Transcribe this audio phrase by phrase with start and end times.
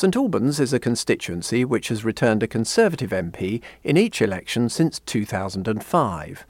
[0.00, 4.98] St Albans is a constituency which has returned a Conservative MP in each election since
[5.00, 6.46] 2005.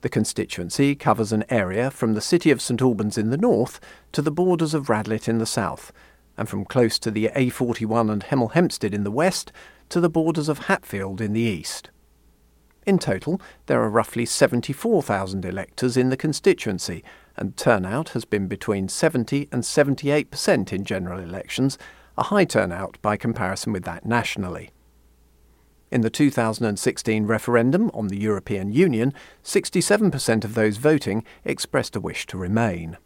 [0.00, 3.78] The constituency covers an area from the city of St Albans in the north
[4.10, 5.92] to the borders of Radlett in the south,
[6.36, 9.52] and from close to the A41 and Hemel Hempstead in the west
[9.88, 11.90] to the borders of Hatfield in the east.
[12.84, 17.04] In total, there are roughly 74,000 electors in the constituency,
[17.36, 21.78] and turnout has been between 70 and 78% in general elections,
[22.20, 24.70] a high turnout by comparison with that nationally.
[25.90, 32.26] In the 2016 referendum on the European Union, 67% of those voting expressed a wish
[32.26, 32.98] to remain.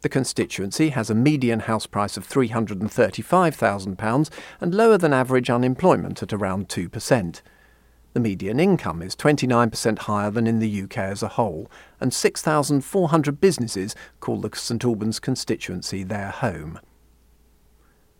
[0.00, 6.32] The constituency has a median house price of £335,000 and lower than average unemployment at
[6.32, 7.42] around 2%.
[8.14, 11.70] The median income is 29% higher than in the UK as a whole,
[12.00, 16.80] and 6,400 businesses call the St Albans constituency their home.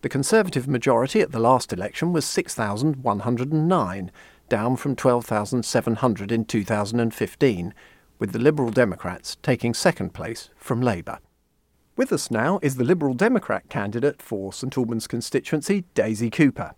[0.03, 4.11] The Conservative majority at the last election was 6,109,
[4.49, 7.73] down from 12,700 in 2015,
[8.19, 11.19] with the Liberal Democrats taking second place from Labour.
[11.95, 16.73] With us now is the Liberal Democrat candidate for St Albans constituency, Daisy Cooper.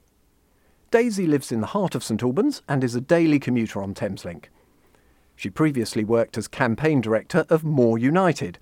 [0.91, 4.45] Daisy lives in the heart of St Albans and is a daily commuter on Thameslink.
[5.35, 8.59] She previously worked as campaign director of More United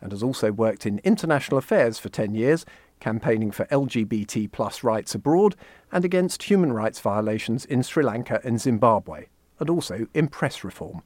[0.00, 2.64] and has also worked in international affairs for 10 years,
[3.00, 5.56] campaigning for LGBT plus rights abroad
[5.90, 9.26] and against human rights violations in Sri Lanka and Zimbabwe,
[9.58, 11.02] and also in press reform.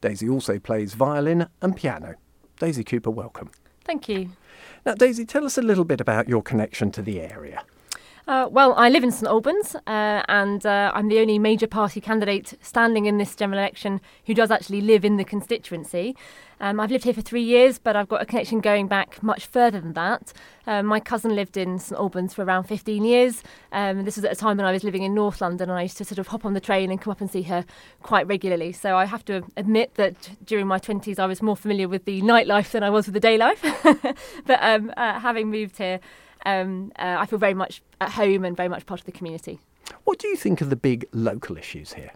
[0.00, 2.14] Daisy also plays violin and piano.
[2.60, 3.50] Daisy Cooper, welcome.
[3.84, 4.30] Thank you.
[4.84, 7.64] Now, Daisy, tell us a little bit about your connection to the area.
[8.28, 11.98] Uh, well, I live in St Albans, uh, and uh, I'm the only major party
[11.98, 16.14] candidate standing in this general election who does actually live in the constituency.
[16.60, 19.46] Um, I've lived here for three years, but I've got a connection going back much
[19.46, 20.34] further than that.
[20.66, 23.42] Um, my cousin lived in St Albans for around 15 years.
[23.72, 25.84] Um, this was at a time when I was living in North London, and I
[25.84, 27.64] used to sort of hop on the train and come up and see her
[28.02, 28.72] quite regularly.
[28.72, 32.20] So I have to admit that during my 20s, I was more familiar with the
[32.20, 33.64] nightlife than I was with the day life.
[34.44, 36.00] but um, uh, having moved here,
[36.46, 39.60] um, uh, I feel very much at home and very much part of the community.
[40.04, 42.12] What do you think of the big local issues here?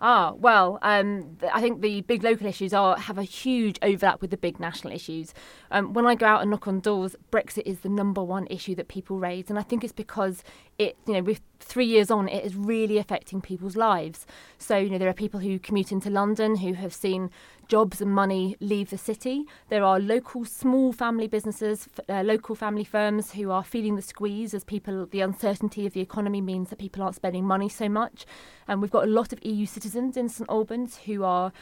[0.00, 4.30] Ah, well, um, I think the big local issues are have a huge overlap with
[4.30, 5.34] the big national issues.
[5.70, 8.74] Um, when I go out and knock on doors, Brexit is the number one issue
[8.76, 10.42] that people raise, and I think it's because
[10.78, 14.26] it, you know, with three years on, it is really affecting people's lives.
[14.58, 17.30] So, you know, there are people who commute into London who have seen
[17.68, 19.44] jobs and money leave the city.
[19.68, 24.52] There are local small family businesses, uh, local family firms who are feeling the squeeze
[24.54, 28.26] as people, the uncertainty of the economy means that people aren't spending money so much.
[28.66, 31.52] And we've got a lot of EU citizens in St Albans who are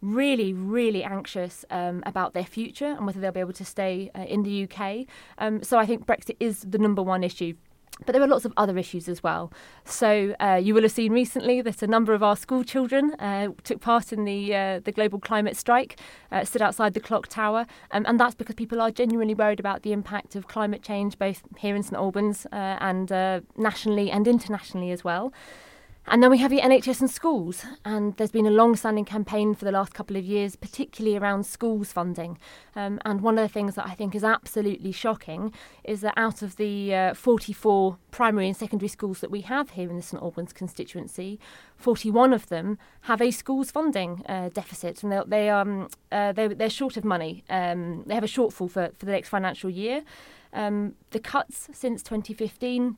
[0.00, 4.22] really, really anxious um, about their future and whether they'll be able to stay uh,
[4.22, 5.06] in the UK.
[5.38, 7.54] Um, so I think Brexit is the number one issue
[8.04, 9.52] but there are lots of other issues as well.
[9.84, 13.48] So uh, you will have seen recently that a number of our school children uh,
[13.64, 15.98] took part in the uh, the global climate strike,
[16.32, 19.82] uh, stood outside the clock tower, um, and that's because people are genuinely worried about
[19.82, 24.26] the impact of climate change, both here in St Albans uh, and uh, nationally and
[24.26, 25.32] internationally as well.
[26.10, 29.54] And then we have the NHS and schools, and there's been a long standing campaign
[29.54, 32.38] for the last couple of years, particularly around schools funding.
[32.74, 35.52] Um, and one of the things that I think is absolutely shocking
[35.84, 39.90] is that out of the uh, 44 primary and secondary schools that we have here
[39.90, 41.38] in the St Albans constituency,
[41.76, 46.54] 41 of them have a schools funding uh, deficit, and they, they, um, uh, they're,
[46.54, 47.44] they're short of money.
[47.50, 50.04] Um, they have a shortfall for, for the next financial year.
[50.54, 52.96] Um, the cuts since 2015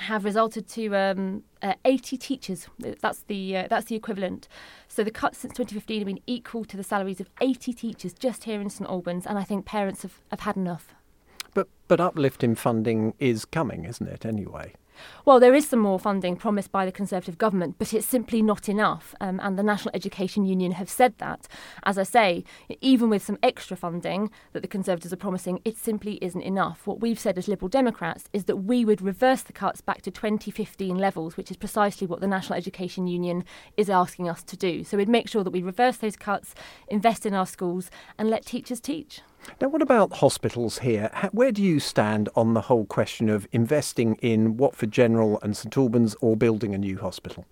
[0.00, 2.68] have resulted to um, uh, 80 teachers.
[2.78, 4.48] That's the uh, that's the equivalent.
[4.88, 8.44] So the cuts since 2015 have been equal to the salaries of 80 teachers just
[8.44, 10.94] here in St Albans, and I think parents have, have had enough.
[11.54, 14.26] But but uplift in funding is coming, isn't it?
[14.26, 14.74] Anyway.
[15.24, 18.68] Well, there is some more funding promised by the Conservative government, but it's simply not
[18.68, 19.14] enough.
[19.20, 21.48] Um, and the National Education Union have said that.
[21.84, 22.44] As I say,
[22.80, 26.86] even with some extra funding that the Conservatives are promising, it simply isn't enough.
[26.86, 30.10] What we've said as Liberal Democrats is that we would reverse the cuts back to
[30.10, 33.44] 2015 levels, which is precisely what the National Education Union
[33.76, 34.84] is asking us to do.
[34.84, 36.54] So we'd make sure that we reverse those cuts,
[36.88, 39.20] invest in our schools, and let teachers teach.
[39.60, 41.10] Now, what about hospitals here?
[41.32, 45.76] Where do you stand on the whole question of investing in Watford General and St
[45.76, 47.46] Albans or building a new hospital?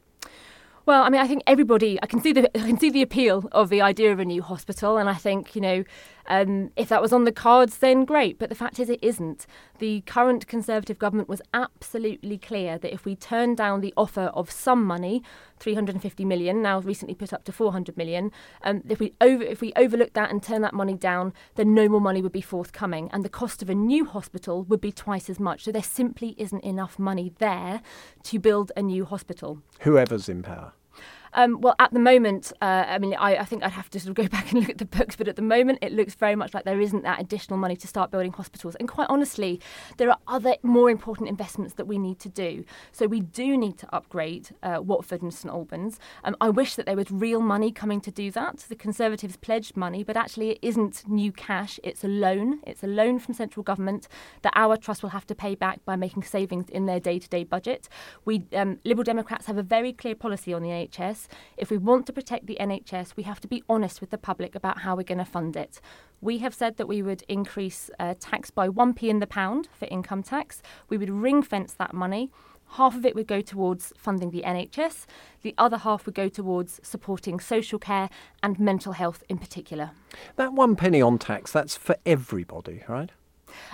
[0.87, 1.99] Well, I mean, I think everybody.
[2.03, 4.43] I can see the I can see the appeal of the idea of a new
[4.43, 5.85] hospital, and I think you know,
[6.27, 8.39] um, if that was on the cards, then great.
[8.39, 9.47] But the fact is, it isn't.
[9.79, 14.51] The current Conservative government was absolutely clear that if we turn down the offer of
[14.51, 15.23] some money,
[15.59, 18.31] 350 million, now recently put up to 400 million,
[18.63, 21.89] um, if we over if we overlook that and turn that money down, then no
[21.89, 25.29] more money would be forthcoming, and the cost of a new hospital would be twice
[25.29, 25.65] as much.
[25.65, 27.83] So there simply isn't enough money there
[28.25, 29.63] to build a new hospital.
[29.81, 30.73] Whoever's in power.
[31.35, 34.11] Um, well, at the moment, uh, I mean, I, I, think I'd have to sort
[34.11, 36.37] of go back and look at the books, but at the moment, it looks very
[36.37, 38.77] much like there isn't that additional money to start building hospitals.
[38.77, 39.61] And quite honestly,
[39.97, 42.65] there are other more important investments that we need to do.
[42.93, 45.99] So we do need to upgrade uh, Watford and St Albans.
[46.23, 48.59] Um, I wish that there was real money coming to do that.
[48.69, 51.81] The Conservatives pledged money, but actually, it isn't new cash.
[51.83, 52.61] It's a loan.
[52.67, 54.07] It's a loan from central government
[54.43, 57.89] that our trust will have to pay back by making savings in their day-to-day budget.
[58.25, 61.24] We um, Liberal Democrats have a very clear policy on the NHS.
[61.57, 64.55] If we want to protect the NHS, we have to be honest with the public
[64.55, 65.81] about how we're going to fund it.
[66.21, 69.87] We have said that we would increase uh, tax by 1p in the pound for
[69.87, 70.63] income tax.
[70.89, 72.31] We would ring fence that money.
[72.73, 75.07] Half of it would go towards funding the NHS,
[75.43, 78.09] the other half would go towards supporting social care
[78.43, 79.93] and mental health in particular.
[80.37, 83.11] That one penny on tax, that's for everybody, right?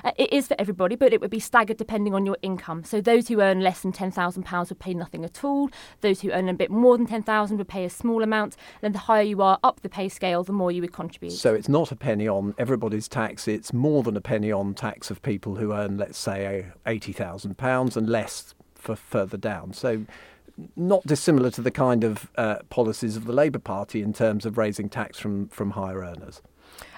[0.05, 2.85] Uh, it is for everybody, but it would be staggered depending on your income.
[2.85, 5.71] So those who earn less than £10,000 would pay nothing at all.
[6.01, 8.57] Those who earn a bit more than 10000 would pay a small amount.
[8.75, 11.33] And then the higher you are up the pay scale, the more you would contribute.
[11.33, 15.11] So it's not a penny on everybody's tax, it's more than a penny on tax
[15.11, 19.73] of people who earn, let's say, £80,000 and less for further down.
[19.73, 20.07] So
[20.77, 24.59] not dissimilar to the kind of uh, policies of the Labour Party in terms of
[24.59, 26.43] raising tax from, from higher earners.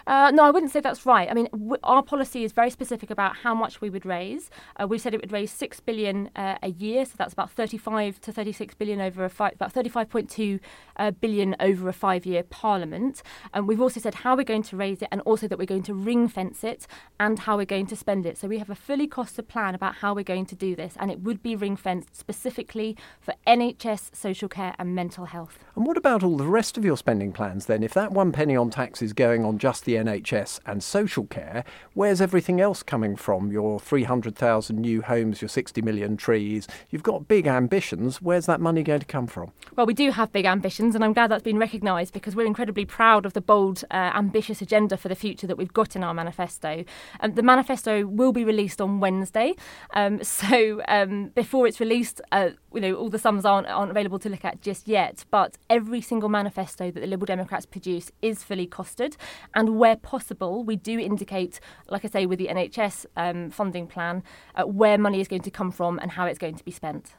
[0.06, 1.30] Uh, no, I wouldn't say that's right.
[1.30, 4.50] I mean, w- our policy is very specific about how much we would raise.
[4.80, 8.20] Uh, we said it would raise six billion uh, a year, so that's about 35
[8.22, 10.60] to 36 billion over a five, about 35.2
[10.96, 13.22] uh, billion over a five-year Parliament.
[13.54, 15.82] And we've also said how we're going to raise it, and also that we're going
[15.84, 16.86] to ring fence it,
[17.20, 18.36] and how we're going to spend it.
[18.38, 21.10] So we have a fully costed plan about how we're going to do this, and
[21.10, 25.58] it would be ring fenced specifically for NHS, social care, and mental health.
[25.76, 27.82] And what about all the rest of your spending plans then?
[27.82, 31.24] If that one penny on tax is going on just the the NHS and social
[31.26, 33.52] care, where's everything else coming from?
[33.52, 36.66] Your 300,000 new homes, your 60 million trees.
[36.90, 38.22] You've got big ambitions.
[38.22, 39.52] Where's that money going to come from?
[39.76, 42.84] Well, we do have big ambitions, and I'm glad that's been recognised because we're incredibly
[42.84, 46.14] proud of the bold, uh, ambitious agenda for the future that we've got in our
[46.14, 46.84] manifesto.
[47.20, 49.54] Um, the manifesto will be released on Wednesday.
[49.94, 54.18] Um, so um, before it's released, uh, you know, all the sums aren't, aren't available
[54.20, 55.24] to look at just yet.
[55.30, 59.16] But every single manifesto that the Liberal Democrats produce is fully costed,
[59.54, 61.58] and where possible, we do indicate,
[61.88, 64.22] like I say, with the NHS um, funding plan,
[64.54, 67.16] uh, where money is going to come from and how it's going to be spent.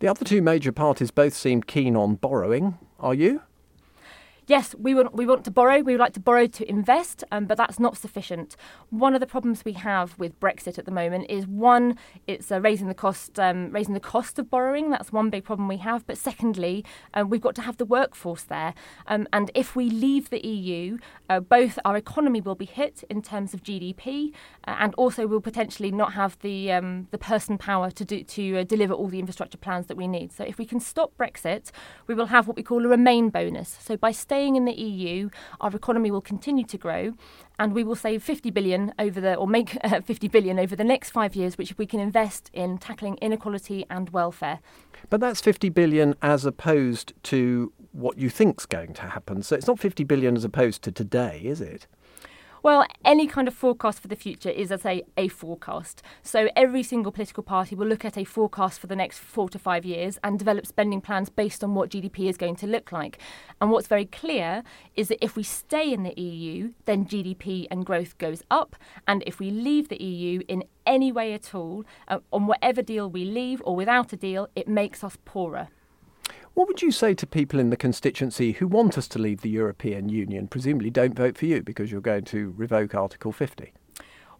[0.00, 2.76] The other two major parties both seem keen on borrowing.
[3.00, 3.40] Are you?
[4.46, 5.80] Yes, we want we want to borrow.
[5.80, 8.56] We would like to borrow to invest, um, but that's not sufficient.
[8.90, 11.96] One of the problems we have with Brexit at the moment is one,
[12.26, 14.90] it's uh, raising the cost, um, raising the cost of borrowing.
[14.90, 16.06] That's one big problem we have.
[16.06, 16.84] But secondly,
[17.14, 18.74] uh, we've got to have the workforce there,
[19.06, 20.98] um, and if we leave the EU,
[21.28, 24.32] uh, both our economy will be hit in terms of GDP,
[24.66, 28.58] uh, and also we'll potentially not have the um, the person power to do to
[28.58, 30.32] uh, deliver all the infrastructure plans that we need.
[30.32, 31.70] So if we can stop Brexit,
[32.06, 33.76] we will have what we call a remain bonus.
[33.80, 35.30] So by staying staying in the EU,
[35.62, 37.14] our economy will continue to grow,
[37.58, 40.84] and we will save 50 billion over the, or make uh, 50 billion over the
[40.84, 44.58] next five years, which we can invest in tackling inequality and welfare.
[45.08, 49.42] But that's 50 billion as opposed to what you think's going to happen.
[49.42, 51.86] So it's not 50 billion as opposed to today, is it?
[52.66, 56.02] Well, any kind of forecast for the future is, I say, a forecast.
[56.24, 59.58] So every single political party will look at a forecast for the next four to
[59.60, 63.20] five years and develop spending plans based on what GDP is going to look like.
[63.60, 64.64] And what's very clear
[64.96, 68.74] is that if we stay in the EU, then GDP and growth goes up.
[69.06, 73.08] And if we leave the EU in any way at all, uh, on whatever deal
[73.08, 75.68] we leave or without a deal, it makes us poorer.
[76.56, 79.50] What would you say to people in the constituency who want us to leave the
[79.50, 83.74] European Union, presumably don't vote for you because you're going to revoke Article 50?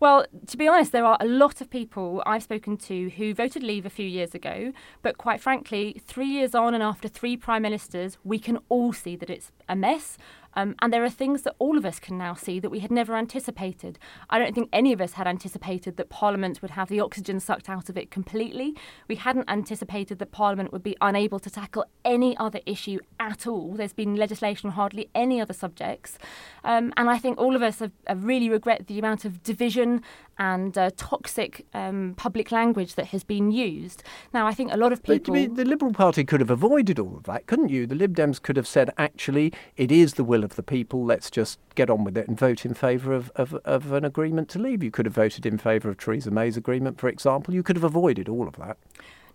[0.00, 3.62] Well, to be honest, there are a lot of people I've spoken to who voted
[3.62, 7.61] leave a few years ago, but quite frankly, three years on and after three prime
[7.61, 10.16] ministers, we can all see that it's a mess.
[10.56, 12.90] Um, and there are things that all of us can now see that we had
[12.90, 13.98] never anticipated.
[14.30, 17.68] I don't think any of us had anticipated that Parliament would have the oxygen sucked
[17.68, 18.75] out of it completely.
[19.06, 23.75] We hadn't anticipated that Parliament would be unable to tackle any other issue at all.
[23.75, 26.18] There's been legislation on hardly any other subjects.
[26.64, 30.02] Um, and I think all of us have, have really regret the amount of division
[30.38, 34.02] and uh, toxic um, public language that has been used.
[34.33, 35.35] Now, I think a lot of people.
[35.35, 37.87] But, the Liberal Party could have avoided all of that, couldn't you?
[37.87, 41.31] The Lib Dems could have said, actually, it is the will of the people, let's
[41.31, 44.59] just get on with it and vote in favour of, of, of an agreement to
[44.59, 44.83] leave.
[44.83, 47.55] You could have voted in favour of Theresa May's agreement, for example.
[47.55, 48.76] You could have avoided all of that.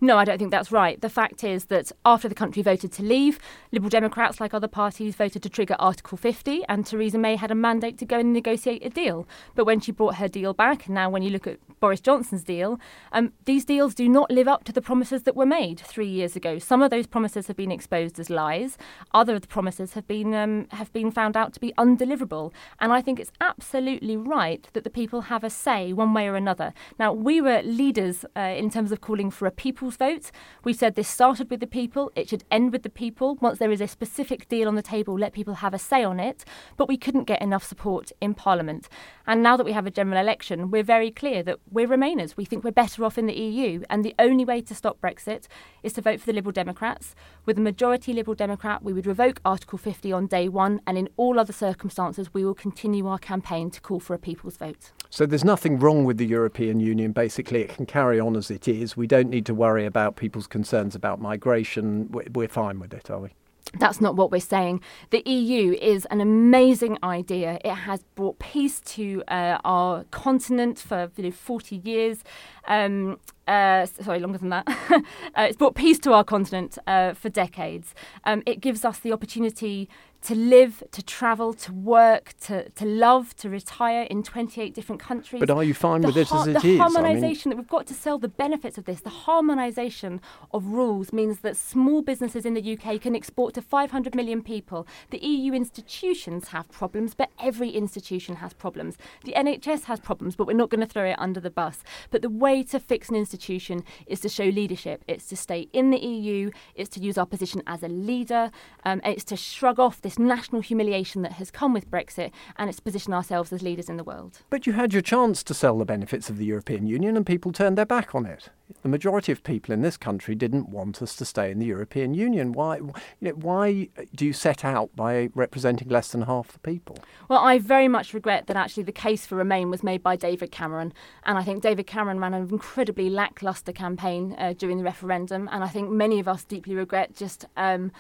[0.04, 1.00] No, I don't think that's right.
[1.00, 3.38] The fact is that after the country voted to leave,
[3.72, 7.56] Liberal Democrats, like other parties, voted to trigger Article 50, and Theresa May had a
[7.56, 9.28] mandate to go and negotiate a deal.
[9.54, 12.44] But when she brought her deal back, and now when you look at Boris Johnson's
[12.44, 12.80] deal,
[13.12, 16.36] um, these deals do not live up to the promises that were made three years
[16.36, 16.58] ago.
[16.58, 18.80] Some of those promises have been exposed as lies.
[19.14, 22.52] Other of the promises have been um, have been found out to be undeliverable.
[22.80, 26.36] And I think it's absolutely right that the people have a say one way or
[26.36, 26.74] another.
[26.98, 30.32] Now we were leaders uh, in terms of calling for a people's people's vote.
[30.64, 33.36] We said this started with the people, it should end with the people.
[33.42, 36.20] Once there is a specific deal on the table, let people have a say on
[36.20, 36.46] it.
[36.78, 38.88] But we couldn't get enough support in Parliament.
[39.28, 42.38] And now that we have a general election, we're very clear that we're Remainers.
[42.38, 43.84] We think we're better off in the EU.
[43.90, 45.48] And the only way to stop Brexit
[45.84, 47.16] is to vote for the Liberal Democrats.
[47.46, 50.82] With a majority Liberal Democrat, we would revoke Article 50 on day one.
[50.88, 54.58] And in all other circumstances, we will continue our campaign to call for a people's
[54.58, 54.92] vote.
[55.12, 57.12] So there's nothing wrong with the European Union.
[57.12, 58.96] Basically, it can carry on as it is.
[58.96, 62.10] We don't need to worry about people's concerns about migration.
[62.10, 63.32] We're fine with it, are we?
[63.78, 64.80] That's not what we're saying.
[65.10, 67.60] The EU is an amazing idea.
[67.64, 72.24] It has brought peace to uh, our continent for you know, 40 years.
[72.70, 74.66] Um, uh, sorry, longer than that.
[74.92, 75.02] uh,
[75.44, 77.94] it's brought peace to our continent uh, for decades.
[78.24, 79.90] Um, it gives us the opportunity
[80.22, 85.40] to live, to travel, to work, to, to love, to retire in 28 different countries.
[85.40, 86.64] But are you fine the with it as it the is?
[86.64, 87.50] The harmonisation I mean...
[87.50, 90.20] that we've got to sell the benefits of this, the harmonisation
[90.52, 94.86] of rules means that small businesses in the UK can export to 500 million people.
[95.10, 98.98] The EU institutions have problems, but every institution has problems.
[99.26, 101.80] The NHS has problems, but we're not going to throw it under the bus.
[102.12, 105.04] But the way to fix an institution is to show leadership.
[105.08, 108.52] It's to stay in the EU, it's to use our position as a leader,
[108.86, 112.70] um, it's to shrug off this this national humiliation that has come with Brexit and
[112.70, 114.40] it's position ourselves as leaders in the world.
[114.50, 117.54] But you had your chance to sell the benefits of the European Union and people
[117.54, 118.50] turned their back on it.
[118.82, 122.14] The majority of people in this country didn't want us to stay in the European
[122.14, 122.52] Union.
[122.52, 122.92] Why, you
[123.22, 126.98] know, why do you set out by representing less than half the people?
[127.30, 130.52] Well, I very much regret that actually the case for Remain was made by David
[130.52, 130.94] Cameron.
[131.24, 135.48] And I think David Cameron ran an incredibly lacklustre campaign uh, during the referendum.
[135.52, 137.46] And I think many of us deeply regret just.
[137.56, 137.94] Um,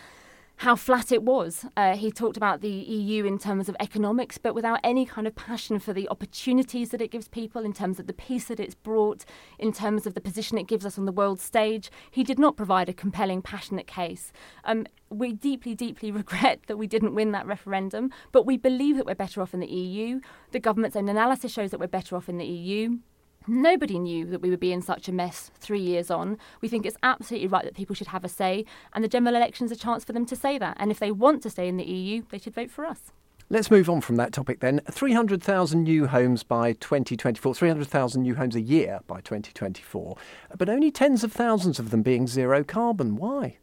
[0.61, 1.65] how flat it was.
[1.75, 5.33] Uh, he talked about the EU in terms of economics, but without any kind of
[5.33, 8.75] passion for the opportunities that it gives people, in terms of the peace that it's
[8.75, 9.25] brought,
[9.57, 11.89] in terms of the position it gives us on the world stage.
[12.11, 14.31] He did not provide a compelling, passionate case.
[14.63, 19.07] Um, we deeply, deeply regret that we didn't win that referendum, but we believe that
[19.07, 20.21] we're better off in the EU.
[20.51, 22.99] The government's own analysis shows that we're better off in the EU.
[23.47, 26.37] Nobody knew that we would be in such a mess three years on.
[26.61, 29.71] We think it's absolutely right that people should have a say, and the general election's
[29.71, 30.77] a chance for them to say that.
[30.79, 33.11] And if they want to stay in the EU, they should vote for us.
[33.49, 34.79] Let's move on from that topic then.
[34.89, 40.15] 300,000 new homes by 2024, 300,000 new homes a year by 2024,
[40.57, 43.17] but only tens of thousands of them being zero carbon.
[43.17, 43.57] Why?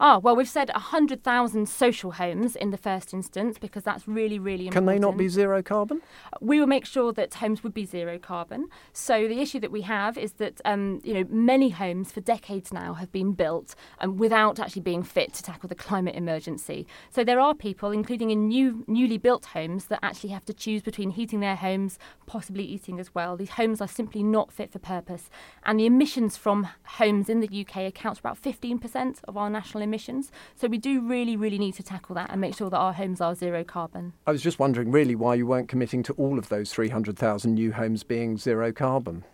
[0.00, 4.68] Ah, well, we've said 100,000 social homes in the first instance because that's really, really
[4.68, 4.86] important.
[4.86, 6.02] Can they not be zero carbon?
[6.40, 8.68] We will make sure that homes would be zero carbon.
[8.92, 12.72] So the issue that we have is that um, you know many homes for decades
[12.72, 16.86] now have been built um, without actually being fit to tackle the climate emergency.
[17.10, 20.80] So there are people, including in new, newly built homes, that actually have to choose
[20.80, 23.36] between heating their homes, possibly eating as well.
[23.36, 25.28] These homes are simply not fit for purpose,
[25.64, 29.87] and the emissions from homes in the UK accounts for about 15% of our national
[29.88, 30.30] emissions.
[30.54, 33.20] So we do really, really need to tackle that and make sure that our homes
[33.20, 34.12] are zero carbon.
[34.26, 37.72] I was just wondering, really, why you weren't committing to all of those 300,000 new
[37.72, 39.24] homes being zero carbon.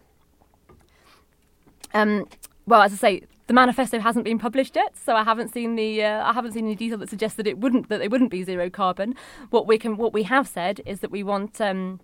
[1.93, 2.27] Um,
[2.67, 6.03] well, as I say, the manifesto hasn't been published yet, so I haven't seen the
[6.03, 8.43] uh, I haven't seen any detail that suggests that it wouldn't that it wouldn't be
[8.43, 9.15] zero carbon.
[9.51, 11.61] What we can what we have said is that we want.
[11.61, 12.01] Um,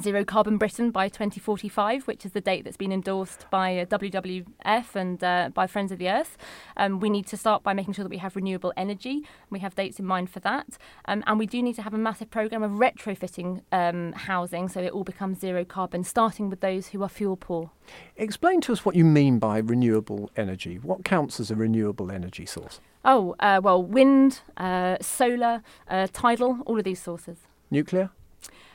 [0.00, 4.94] Zero Carbon Britain by 2045, which is the date that's been endorsed by uh, WWF
[4.94, 6.36] and uh, by Friends of the Earth.
[6.76, 9.22] Um, we need to start by making sure that we have renewable energy.
[9.48, 10.78] We have dates in mind for that.
[11.06, 14.80] Um, and we do need to have a massive programme of retrofitting um, housing so
[14.80, 17.70] it all becomes zero carbon, starting with those who are fuel poor.
[18.16, 20.76] Explain to us what you mean by renewable energy.
[20.76, 22.80] What counts as a renewable energy source?
[23.04, 27.38] Oh, uh, well, wind, uh, solar, uh, tidal, all of these sources.
[27.70, 28.10] Nuclear?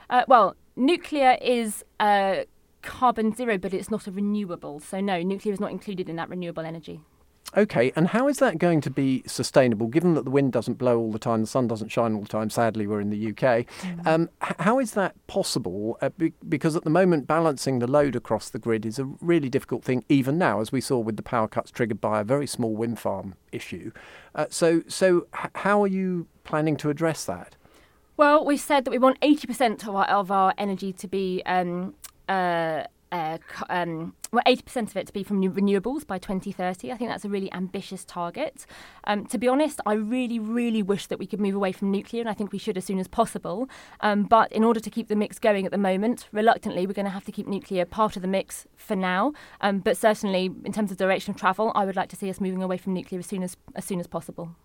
[0.10, 2.44] Uh, well, nuclear is uh,
[2.82, 4.80] carbon zero, but it's not a renewable.
[4.80, 7.02] So, no, nuclear is not included in that renewable energy.
[7.58, 10.98] Okay, and how is that going to be sustainable given that the wind doesn't blow
[10.98, 12.50] all the time, the sun doesn't shine all the time?
[12.50, 13.66] Sadly, we're in the UK.
[13.82, 14.08] Mm.
[14.08, 15.98] Um, how is that possible?
[16.02, 19.50] Uh, be- because at the moment, balancing the load across the grid is a really
[19.50, 22.48] difficult thing, even now, as we saw with the power cuts triggered by a very
[22.48, 23.92] small wind farm issue.
[24.34, 27.58] Uh, so, so h- how are you planning to address that?
[28.22, 31.96] Well, we've said that we want 80% of our, of our energy to be um,
[32.30, 36.92] uh, uh, um, well, 80% of it to be from renewables by 2030.
[36.92, 38.68] I think that's a really ambitious target.
[39.06, 42.22] Um, to be honest, I really, really wish that we could move away from nuclear,
[42.22, 43.68] and I think we should as soon as possible.
[44.02, 47.06] Um, but in order to keep the mix going at the moment, reluctantly, we're going
[47.06, 49.34] to have to keep nuclear part of the mix for now.
[49.62, 52.40] Um, but certainly, in terms of direction of travel, I would like to see us
[52.40, 54.56] moving away from nuclear as soon as, as soon as possible.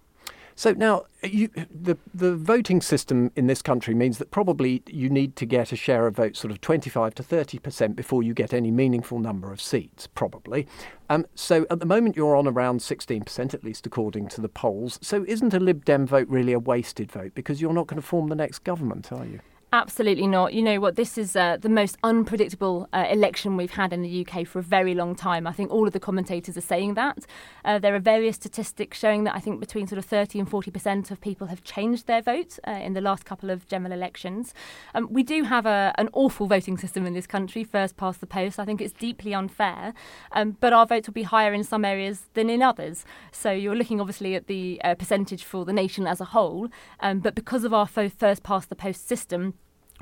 [0.59, 5.37] So now, you, the the voting system in this country means that probably you need
[5.37, 8.55] to get a share of votes, sort of 25 to 30 percent, before you get
[8.55, 10.67] any meaningful number of seats, probably.
[11.11, 14.49] Um, so at the moment, you're on around 16 percent, at least according to the
[14.49, 14.99] polls.
[15.03, 18.07] So isn't a Lib Dem vote really a wasted vote because you're not going to
[18.07, 19.41] form the next government, are you?
[19.73, 20.55] Absolutely not.
[20.55, 20.95] You know what?
[20.95, 24.63] This is uh, the most unpredictable uh, election we've had in the UK for a
[24.63, 25.45] very long time.
[25.45, 27.27] I think all of the commentators are saying that.
[27.65, 30.71] Uh, there are various statistics showing that I think between sort of 30 and 40
[30.71, 34.55] percent of people have changed their vote uh, in the last couple of general elections.
[34.95, 38.27] Um, we do have a, an awful voting system in this country, first past the
[38.27, 38.61] post.
[38.61, 39.95] I think it's deeply unfair,
[40.31, 43.05] um, but our votes will be higher in some areas than in others.
[43.33, 46.69] So you're looking obviously at the uh, percentage for the nation as a whole,
[47.01, 49.55] um, but because of our first past the post system,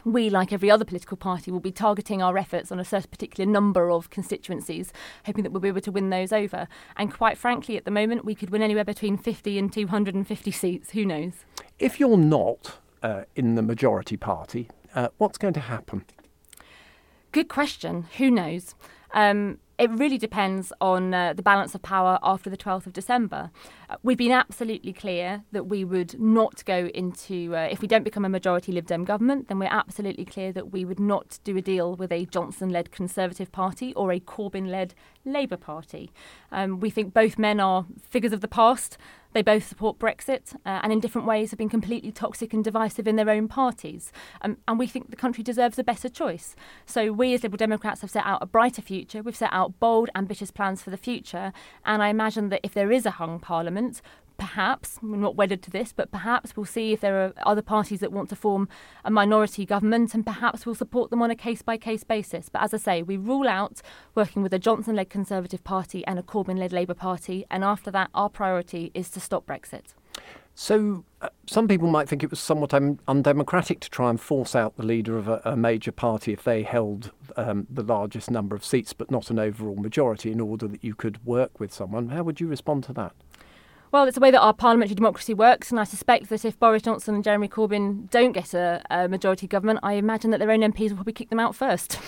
[0.04, 3.50] we, like every other political party, will be targeting our efforts on a certain particular
[3.50, 4.92] number of constituencies,
[5.26, 6.68] hoping that we'll be able to win those over.
[6.96, 10.90] And quite frankly, at the moment, we could win anywhere between 50 and 250 seats.
[10.90, 11.32] Who knows?
[11.78, 16.04] If you're not uh, in the majority party, uh, what's going to happen?
[17.32, 18.06] Good question.
[18.18, 18.74] Who knows?
[19.12, 23.50] Um, it really depends on uh, the balance of power after the 12th of December.
[23.90, 28.04] Uh, we've been absolutely clear that we would not go into, uh, if we don't
[28.04, 31.56] become a majority Lib Dem government, then we're absolutely clear that we would not do
[31.56, 36.10] a deal with a Johnson led Conservative Party or a Corbyn led Labour Party.
[36.52, 38.96] Um, we think both men are figures of the past.
[39.34, 43.06] They both support Brexit uh, and, in different ways, have been completely toxic and divisive
[43.06, 44.12] in their own parties.
[44.40, 46.56] Um, and we think the country deserves a better choice.
[46.86, 49.22] So, we as Liberal Democrats have set out a brighter future.
[49.22, 51.52] We've set out bold, ambitious plans for the future.
[51.84, 54.00] And I imagine that if there is a hung parliament,
[54.36, 58.00] perhaps, we're not wedded to this, but perhaps we'll see if there are other parties
[58.00, 58.68] that want to form
[59.04, 62.48] a minority government and perhaps we'll support them on a case by case basis.
[62.48, 63.80] But as I say, we rule out
[64.14, 67.44] working with a Johnson led Conservative Party and a Corbyn led Labour Party.
[67.50, 69.94] And after that, our priority is to stop Brexit.
[70.56, 74.54] So, uh, some people might think it was somewhat un- undemocratic to try and force
[74.54, 78.54] out the leader of a, a major party if they held um, the largest number
[78.54, 82.11] of seats but not an overall majority in order that you could work with someone.
[82.11, 83.14] How would you respond to that?
[83.94, 86.83] Well, it's the way that our parliamentary democracy works, and I suspect that if Boris
[86.83, 90.62] Johnson and Jeremy Corbyn don't get a, a majority government, I imagine that their own
[90.62, 92.00] MPs will probably kick them out first.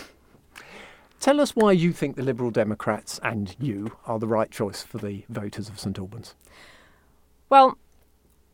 [1.21, 4.99] Tell us why you think the Liberal Democrats and you are the right choice for
[4.99, 6.35] the voters of St Albans.
[7.51, 7.79] Well,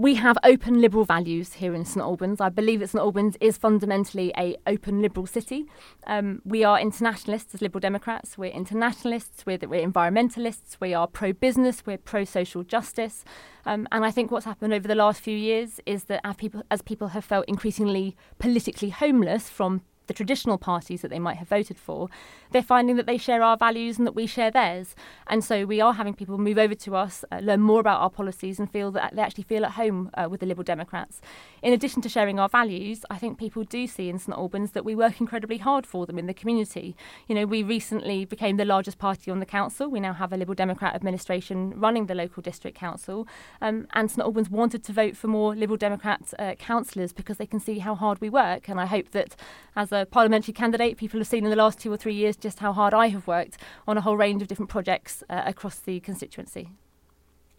[0.02, 2.40] we have open liberal values here in St Albans.
[2.40, 5.66] I believe that St Albans is fundamentally a open liberal city.
[6.08, 8.36] Um, we are internationalists as Liberal Democrats.
[8.36, 9.46] We're internationalists.
[9.46, 10.76] We're, we're environmentalists.
[10.80, 11.86] We are pro-business.
[11.86, 13.24] We're pro-social justice.
[13.64, 16.64] Um, and I think what's happened over the last few years is that as people,
[16.68, 21.48] as people have felt increasingly politically homeless from the traditional parties that they might have
[21.48, 22.08] voted for,
[22.52, 24.94] they're finding that they share our values and that we share theirs.
[25.26, 28.10] And so we are having people move over to us, uh, learn more about our
[28.10, 31.20] policies, and feel that they actually feel at home uh, with the Liberal Democrats.
[31.62, 34.84] In addition to sharing our values, I think people do see in St Albans that
[34.84, 36.96] we work incredibly hard for them in the community.
[37.28, 39.88] You know, we recently became the largest party on the council.
[39.88, 43.26] We now have a Liberal Democrat administration running the local district council.
[43.60, 47.46] Um, and St Albans wanted to vote for more Liberal Democrat uh, councillors because they
[47.46, 48.68] can see how hard we work.
[48.68, 49.36] And I hope that
[49.76, 52.58] as a parliamentary candidate, people have seen in the last two or three years just
[52.58, 56.00] how hard I have worked on a whole range of different projects uh, across the
[56.00, 56.68] constituency.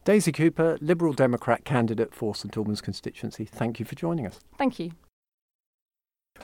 [0.06, 4.40] Daisy Cooper, Liberal Democrat candidate for St Albans constituency, thank you for joining us.
[4.58, 4.92] Thank you.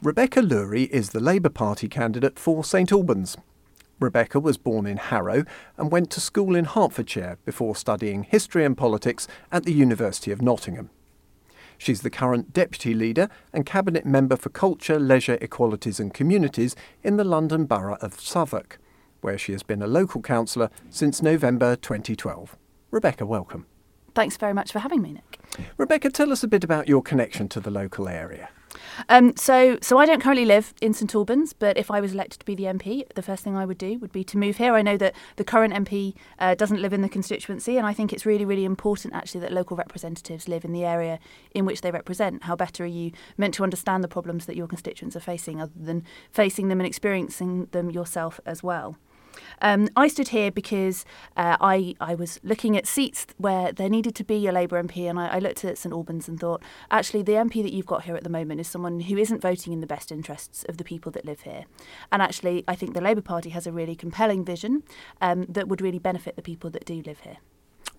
[0.02, 3.36] Rebecca Lury is the Labour Party candidate for St Albans.
[3.99, 5.43] Rebecca was born in Harrow
[5.75, 10.41] and went to school in Hertfordshire before studying history and politics at the University of
[10.41, 10.89] Nottingham.
[11.80, 17.15] She's the current Deputy Leader and Cabinet Member for Culture, Leisure, Equalities and Communities in
[17.15, 18.80] the London Borough of Southwark,
[19.22, 22.58] where she has been a local councillor since November 2012.
[22.92, 23.65] Rebecca, welcome.
[24.13, 25.39] Thanks very much for having me, Nick.
[25.78, 28.50] Rebecca, tell us a bit about your connection to the local area.
[29.08, 32.40] Um, so, so I don't currently live in St Albans, but if I was elected
[32.42, 34.74] to be the MP, the first thing I would do would be to move here.
[34.76, 38.14] I know that the current MP uh, doesn't live in the constituency, and I think
[38.14, 41.20] it's really, really important actually that local representatives live in the area
[41.54, 42.44] in which they represent.
[42.44, 45.72] How better are you meant to understand the problems that your constituents are facing, other
[45.76, 48.98] than facing them and experiencing them yourself as well?
[49.62, 54.15] Um, I stood here because uh, I, I was looking at seats where there needed
[54.15, 56.62] to be a Labour MP, and I, I, looked at St Albans and thought,
[56.92, 59.74] actually, the MP that you've got here at the moment is someone who isn't voting
[59.74, 61.65] in the best interests of the people that live here.
[62.12, 64.84] And actually, I think the Labour Party has a really compelling vision
[65.22, 67.38] um, that would really benefit the people that do live here.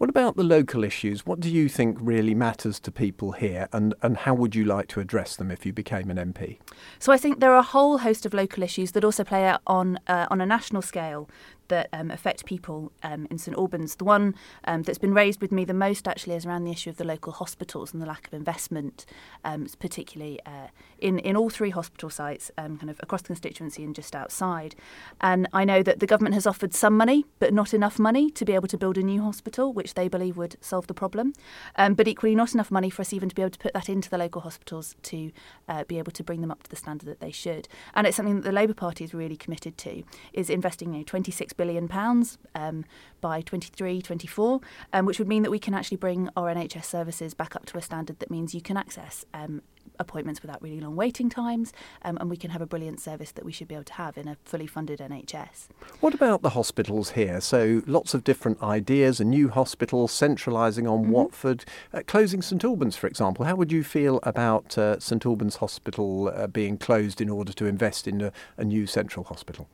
[0.00, 1.26] What about the local issues?
[1.26, 4.88] What do you think really matters to people here, and, and how would you like
[4.88, 6.56] to address them if you became an MP?
[6.98, 9.60] So I think there are a whole host of local issues that also play out
[9.66, 11.28] on uh, on a national scale
[11.70, 13.94] that um, affect people um, in St Albans.
[13.96, 14.34] The one
[14.64, 17.04] um, that's been raised with me the most actually is around the issue of the
[17.04, 19.06] local hospitals and the lack of investment,
[19.44, 23.84] um, particularly uh, in in all three hospital sites, um, kind of across the constituency
[23.84, 24.74] and just outside.
[25.20, 28.44] And I know that the government has offered some money, but not enough money to
[28.44, 31.32] be able to build a new hospital, which they believe would solve the problem.
[31.76, 33.88] Um, but equally, not enough money for us even to be able to put that
[33.88, 35.32] into the local hospitals to
[35.68, 37.68] uh, be able to bring them up to the standard that they should.
[37.94, 41.04] And it's something that the Labour Party is really committed to, is investing you know,
[41.04, 42.84] 26 billion pounds um,
[43.20, 44.60] by 23, 24,
[44.92, 47.78] um, which would mean that we can actually bring our NHS services back up to
[47.78, 49.62] a standard that means you can access um,
[50.00, 53.44] appointments without really long waiting times, um, and we can have a brilliant service that
[53.44, 55.68] we should be able to have in a fully funded NHS.
[56.00, 57.40] What about the hospitals here?
[57.40, 61.12] So lots of different ideas, a new hospital centralising on mm-hmm.
[61.12, 63.44] Watford, uh, closing St Albans, for example.
[63.44, 67.66] How would you feel about uh, St Albans Hospital uh, being closed in order to
[67.66, 69.68] invest in a, a new central hospital?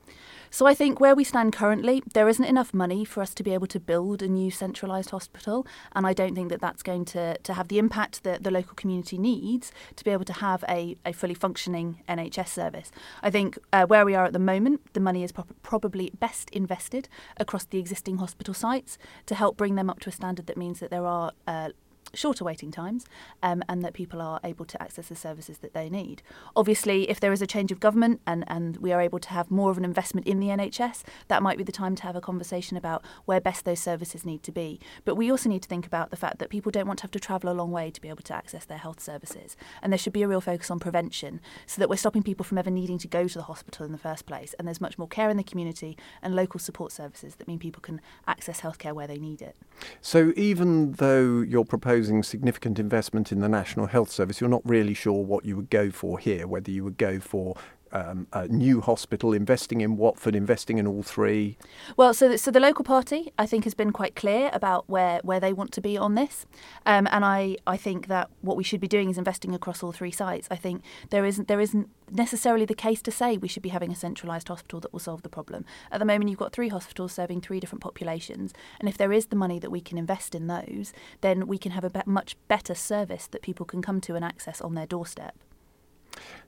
[0.51, 3.53] So I think where we stand currently, there isn't enough money for us to be
[3.53, 7.37] able to build a new centralised hospital, and I don't think that that's going to,
[7.39, 10.97] to have the impact that the local community needs to be able to have a,
[11.05, 12.91] a fully functioning NHS service.
[13.23, 16.51] I think uh, where we are at the moment, the money is pro- probably best
[16.51, 20.57] invested across the existing hospital sites to help bring them up to a standard that
[20.57, 21.71] means that there are uh,
[22.15, 23.07] shorter waiting times
[23.43, 26.23] um, and that people are able to access the services that they need.
[26.55, 29.51] Obviously, if there is a change of government and, and we are able to have
[29.51, 32.21] more of an investment in the NHS, that might be the time to have a
[32.21, 34.81] conversation about where best those services need to be.
[35.05, 37.11] But we also need to think about the fact that people don't want to have
[37.13, 39.57] to travel a long way to be able to access their health services.
[39.83, 42.59] And there should be a real focus on prevention so that we're stopping people from
[42.59, 44.55] ever needing to go to the hospital in the first place.
[44.59, 47.81] And there's much more care in the community and local support services that mean people
[47.81, 49.57] can access healthcare where they need it.
[50.01, 54.61] So even though you're proposing proposing significant investment in the National Health Service, you're not
[54.69, 57.57] really sure what you would go for here, whether you would go for
[57.93, 61.57] um, a new hospital, investing in Watford, investing in all three?
[61.97, 65.21] Well, so the, so the local party, I think, has been quite clear about where,
[65.23, 66.47] where they want to be on this,
[66.85, 69.93] um, and I, I think that what we should be doing is investing across all
[69.93, 70.49] three sites.
[70.51, 73.91] I think there isn't there isn't necessarily the case to say we should be having
[73.91, 75.65] a centralised hospital that will solve the problem.
[75.91, 79.27] At the moment, you've got three hospitals serving three different populations, and if there is
[79.27, 82.37] the money that we can invest in those, then we can have a be- much
[82.49, 85.37] better service that people can come to and access on their doorstep.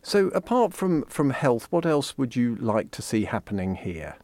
[0.03, 4.17] So, apart from, from health, what else would you like to see happening here?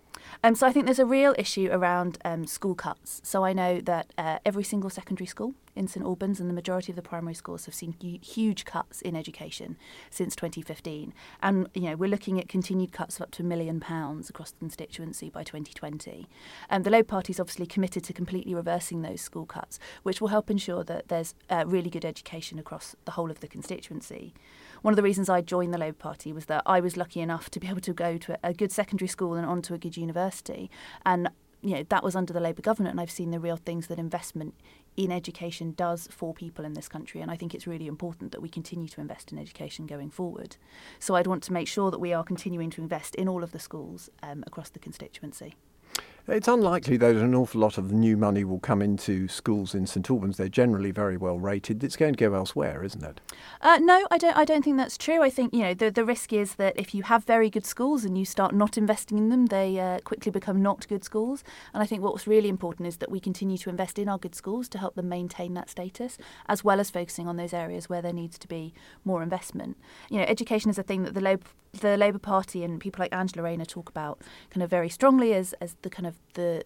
[0.42, 3.20] Um, so I think there's a real issue around um, school cuts.
[3.24, 6.92] So I know that uh, every single secondary school in St Albans and the majority
[6.92, 9.76] of the primary schools have seen huge cuts in education
[10.10, 13.80] since 2015, and you know we're looking at continued cuts of up to a million
[13.80, 16.28] pounds across the constituency by 2020.
[16.70, 20.20] And um, the Labour Party is obviously committed to completely reversing those school cuts, which
[20.20, 24.34] will help ensure that there's uh, really good education across the whole of the constituency
[24.84, 27.48] one of the reasons I joined the Labour Party was that I was lucky enough
[27.52, 30.70] to be able to go to a good secondary school and onto a good university.
[31.06, 31.30] And
[31.62, 33.98] you know that was under the Labour government, and I've seen the real things that
[33.98, 34.52] investment
[34.96, 37.20] in education does for people in this country.
[37.20, 40.56] And I think it's really important that we continue to invest in education going forward.
[40.98, 43.52] So I'd want to make sure that we are continuing to invest in all of
[43.52, 45.54] the schools um, across the constituency.
[46.26, 49.86] It's unlikely, though, that an awful lot of new money will come into schools in
[49.86, 50.38] St Albans.
[50.38, 51.84] They're generally very well rated.
[51.84, 53.20] It's going to go elsewhere, isn't it?
[53.60, 54.34] Uh, no, I don't.
[54.34, 55.22] I don't think that's true.
[55.22, 58.06] I think you know the the risk is that if you have very good schools
[58.06, 61.44] and you start not investing in them, they uh, quickly become not good schools.
[61.74, 64.34] And I think what's really important is that we continue to invest in our good
[64.34, 68.00] schools to help them maintain that status, as well as focusing on those areas where
[68.00, 68.72] there needs to be
[69.04, 69.76] more investment.
[70.08, 71.48] You know, education is a thing that the Labour
[71.80, 75.52] the Labour Party and people like Angela Rayner talk about kind of very strongly as
[75.54, 76.64] as the kind of the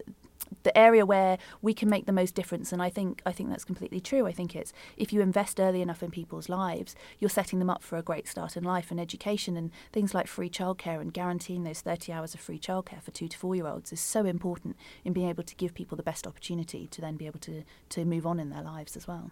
[0.62, 2.72] the area where we can make the most difference.
[2.72, 4.26] And I think I think that's completely true.
[4.26, 7.82] I think it's if you invest early enough in people's lives, you're setting them up
[7.82, 11.64] for a great start in life and education and things like free childcare and guaranteeing
[11.64, 14.76] those 30 hours of free childcare for two to four year olds is so important
[15.04, 18.04] in being able to give people the best opportunity to then be able to, to
[18.04, 19.30] move on in their lives as well.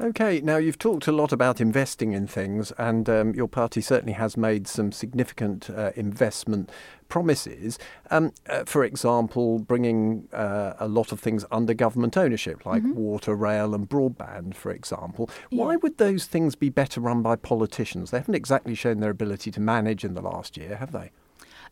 [0.00, 4.14] Okay, now you've talked a lot about investing in things, and um, your party certainly
[4.14, 6.70] has made some significant uh, investment
[7.08, 7.78] promises.
[8.10, 12.94] Um, uh, for example, bringing uh, a lot of things under government ownership, like mm-hmm.
[12.96, 15.30] water, rail, and broadband, for example.
[15.50, 15.62] Yeah.
[15.62, 18.10] Why would those things be better run by politicians?
[18.10, 21.12] They haven't exactly shown their ability to manage in the last year, have they?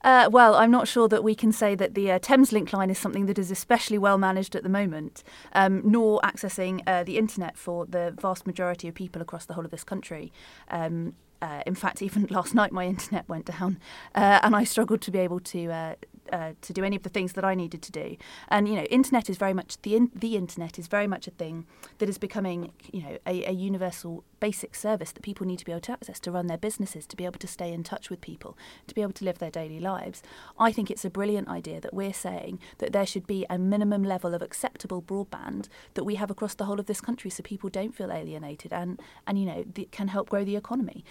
[0.04, 2.98] Uh, well, I'm not sure that we can say that the uh, Thameslink line is
[2.98, 7.56] something that is especially well managed at the moment, um, nor accessing uh, the internet
[7.56, 10.32] for the vast majority of people across the whole of this country.
[10.70, 13.78] Um, uh, in fact, even last night my internet went down,
[14.14, 15.96] uh, and I struggled to be able to
[16.32, 18.16] uh, to do any of the things that I needed to do.
[18.48, 21.30] And you know, internet is very much the in, the internet is very much a
[21.30, 21.66] thing
[21.98, 25.72] that is becoming you know a, a, universal basic service that people need to be
[25.72, 28.20] able to access to run their businesses, to be able to stay in touch with
[28.20, 30.22] people, to be able to live their daily lives.
[30.58, 34.02] I think it's a brilliant idea that we're saying that there should be a minimum
[34.02, 37.68] level of acceptable broadband that we have across the whole of this country, so people
[37.68, 41.04] don't feel alienated and and you know can help grow the economy.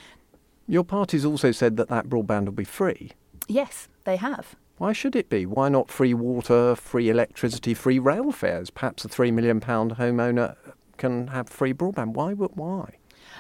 [0.68, 3.12] Your party's also said that that broadband will be free.
[3.48, 4.56] Yes, they have.
[4.82, 5.46] Why should it be?
[5.46, 8.72] Why not free water, free electricity, free rail fares?
[8.72, 10.56] Perhaps a £3 million homeowner
[10.98, 12.14] can have free broadband.
[12.14, 12.34] Why?
[12.34, 12.96] Why?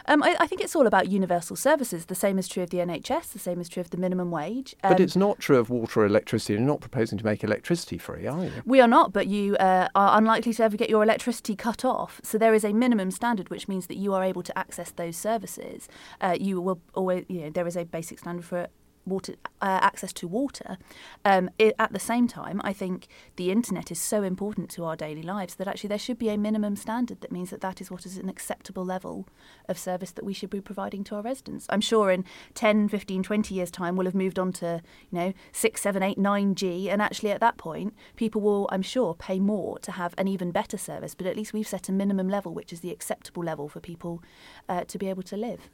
[0.06, 2.06] Um, I, I, think it's all about universal services.
[2.06, 3.32] The same is true of the NHS.
[3.32, 4.76] The same is true of the minimum wage.
[4.84, 6.54] Um, but it's not true of water or electricity.
[6.54, 8.52] You're not proposing to make electricity free, are you?
[8.64, 9.12] We are not.
[9.12, 12.22] But you uh, are unlikely to ever get your electricity cut off.
[12.24, 15.18] So there is a minimum standard, which means that you are able to access those
[15.18, 15.90] services.
[16.22, 18.68] Uh, you will always, you know, there is a basic standard for
[19.06, 20.78] water uh, access to water.
[21.26, 24.96] Um, it, at the same time, I think the internet is so important to our
[24.96, 27.92] daily lives that actually there should be a minimum standard that means that that is
[27.92, 29.28] what is an acceptable level
[29.68, 31.66] of service that we should be providing to our residents.
[31.70, 35.34] I'm sure in 10, 15, 20 years' time we'll have moved on to you know
[35.52, 39.80] 6, 7, 8, 9G, and actually at that point people will, I'm sure, pay more
[39.80, 41.16] to have an even better service.
[41.16, 44.24] But at least we've set a minimum level, which is the acceptable level for people
[44.70, 45.70] uh, to be able to live.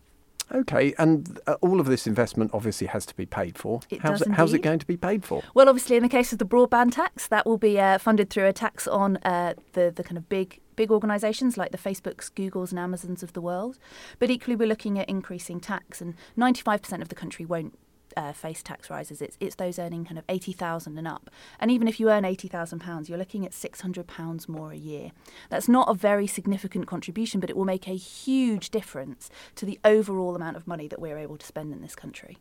[0.53, 3.81] Okay, and uh, all of this investment obviously has to be paid for.
[3.89, 5.43] It how's, does it, how's it going to be paid for?
[5.53, 8.45] Well, obviously, in the case of the broadband tax, that will be uh, funded through
[8.45, 12.69] a tax on uh, the the kind of big big organisations like the Facebooks, Googles,
[12.69, 13.77] and Amazons of the world.
[14.19, 17.77] But equally, we're looking at increasing tax, and 95% of the country won't
[18.17, 19.21] uh, face tax rises.
[19.21, 21.29] It's it's those earning kind of eighty thousand and up.
[21.59, 24.71] And even if you earn eighty thousand pounds, you're looking at six hundred pounds more
[24.71, 25.11] a year.
[25.49, 29.79] That's not a very significant contribution, but it will make a huge difference to the
[29.85, 32.39] overall amount of money that we're able to spend in this country.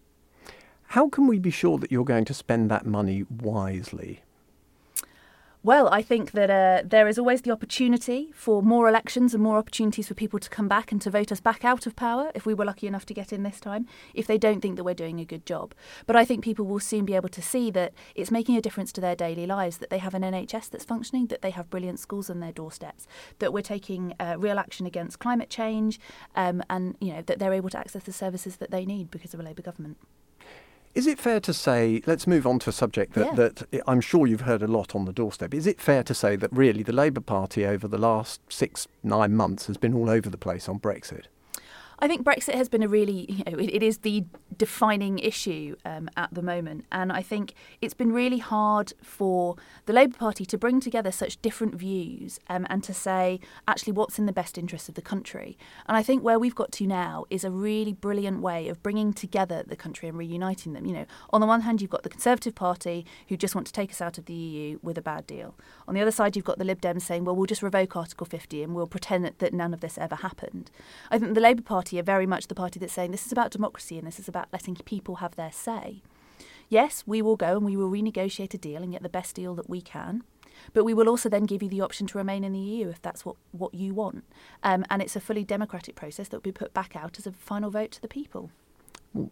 [0.90, 4.22] How can we be sure that you're going to spend that money wisely?
[5.66, 9.58] Well, I think that uh, there is always the opportunity for more elections and more
[9.58, 12.46] opportunities for people to come back and to vote us back out of power if
[12.46, 14.94] we were lucky enough to get in this time, if they don't think that we're
[14.94, 15.74] doing a good job.
[16.06, 18.92] But I think people will soon be able to see that it's making a difference
[18.92, 21.98] to their daily lives, that they have an NHS that's functioning, that they have brilliant
[21.98, 23.08] schools on their doorsteps,
[23.40, 25.98] that we're taking uh, real action against climate change,
[26.36, 29.34] um, and you know that they're able to access the services that they need because
[29.34, 29.96] of a Labour government.
[30.96, 33.34] Is it fair to say, let's move on to a subject that, yeah.
[33.34, 35.52] that I'm sure you've heard a lot on the doorstep.
[35.52, 39.36] Is it fair to say that really the Labour Party over the last six, nine
[39.36, 41.24] months has been all over the place on Brexit?
[41.98, 44.24] I think Brexit has been a really, you know, it, it is the
[44.56, 46.84] defining issue um, at the moment.
[46.92, 49.56] And I think it's been really hard for
[49.86, 54.18] the Labour Party to bring together such different views um, and to say, actually, what's
[54.18, 55.56] in the best interest of the country.
[55.86, 59.12] And I think where we've got to now is a really brilliant way of bringing
[59.12, 60.86] together the country and reuniting them.
[60.86, 63.72] You know, on the one hand, you've got the Conservative Party who just want to
[63.72, 65.54] take us out of the EU with a bad deal.
[65.88, 68.26] On the other side, you've got the Lib Dems saying, well, we'll just revoke Article
[68.26, 70.70] 50 and we'll pretend that, that none of this ever happened.
[71.10, 73.30] I think the Labour Party Party are very much the party that's saying this is
[73.30, 76.02] about democracy and this is about letting people have their say.
[76.68, 79.54] Yes, we will go and we will renegotiate a deal and get the best deal
[79.54, 80.24] that we can.
[80.72, 83.00] But we will also then give you the option to remain in the EU if
[83.00, 84.24] that's what, what you want.
[84.64, 87.30] Um, and it's a fully democratic process that will be put back out as a
[87.30, 88.50] final vote to the people.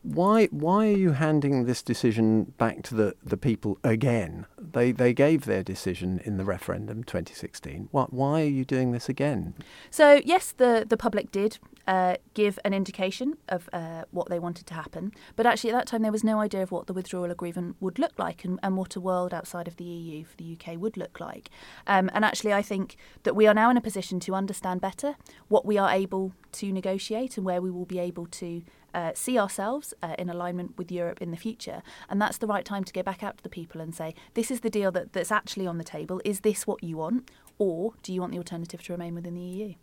[0.03, 4.47] Why why are you handing this decision back to the, the people again?
[4.59, 7.89] They they gave their decision in the referendum 2016.
[7.91, 9.55] Why why are you doing this again?
[9.91, 14.67] So yes, the the public did uh, give an indication of uh, what they wanted
[14.69, 17.31] to happen, but actually at that time there was no idea of what the withdrawal
[17.31, 20.57] agreement would look like and, and what a world outside of the EU for the
[20.59, 21.51] UK would look like.
[21.87, 25.17] Um, and actually, I think that we are now in a position to understand better
[25.49, 28.63] what we are able to negotiate and where we will be able to
[28.95, 31.83] uh, see ourselves uh, in alignment with Europe in the future.
[32.09, 34.51] And that's the right time to go back out to the people and say, this
[34.51, 36.21] is the deal that, that's actually on the table.
[36.25, 37.31] Is this what you want?
[37.59, 39.75] Or do you want the alternative to remain within the EU?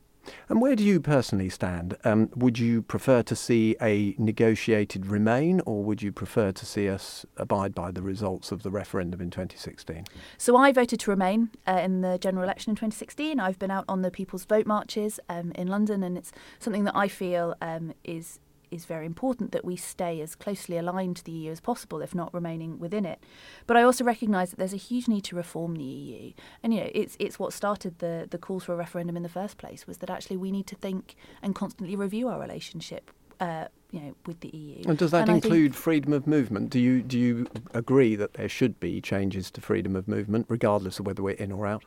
[0.50, 1.98] And where do you personally stand?
[2.04, 6.88] Um, would you prefer to see a negotiated remain, or would you prefer to see
[6.90, 10.06] us abide by the results of the referendum in 2016?
[10.38, 13.40] So I voted to remain uh, in the general election in 2016.
[13.40, 16.96] I've been out on the People's Vote marches um, in London, and it's something that
[16.96, 18.40] I feel um, is
[18.72, 22.16] is very important that we stay as closely aligned to the EU as possible, if
[22.16, 23.24] not remaining within it.
[23.68, 26.32] But I also recognise that there's a huge need to reform the EU,
[26.64, 29.30] and you know it's it's what started the the calls for a referendum in the
[29.30, 33.12] first place was that actually we need to think and constantly review our relationship.
[33.40, 34.84] Uh, you know, with the EU.
[34.88, 36.70] And does that and include freedom of movement?
[36.70, 41.00] Do you do you agree that there should be changes to freedom of movement, regardless
[41.00, 41.84] of whether we're in or out?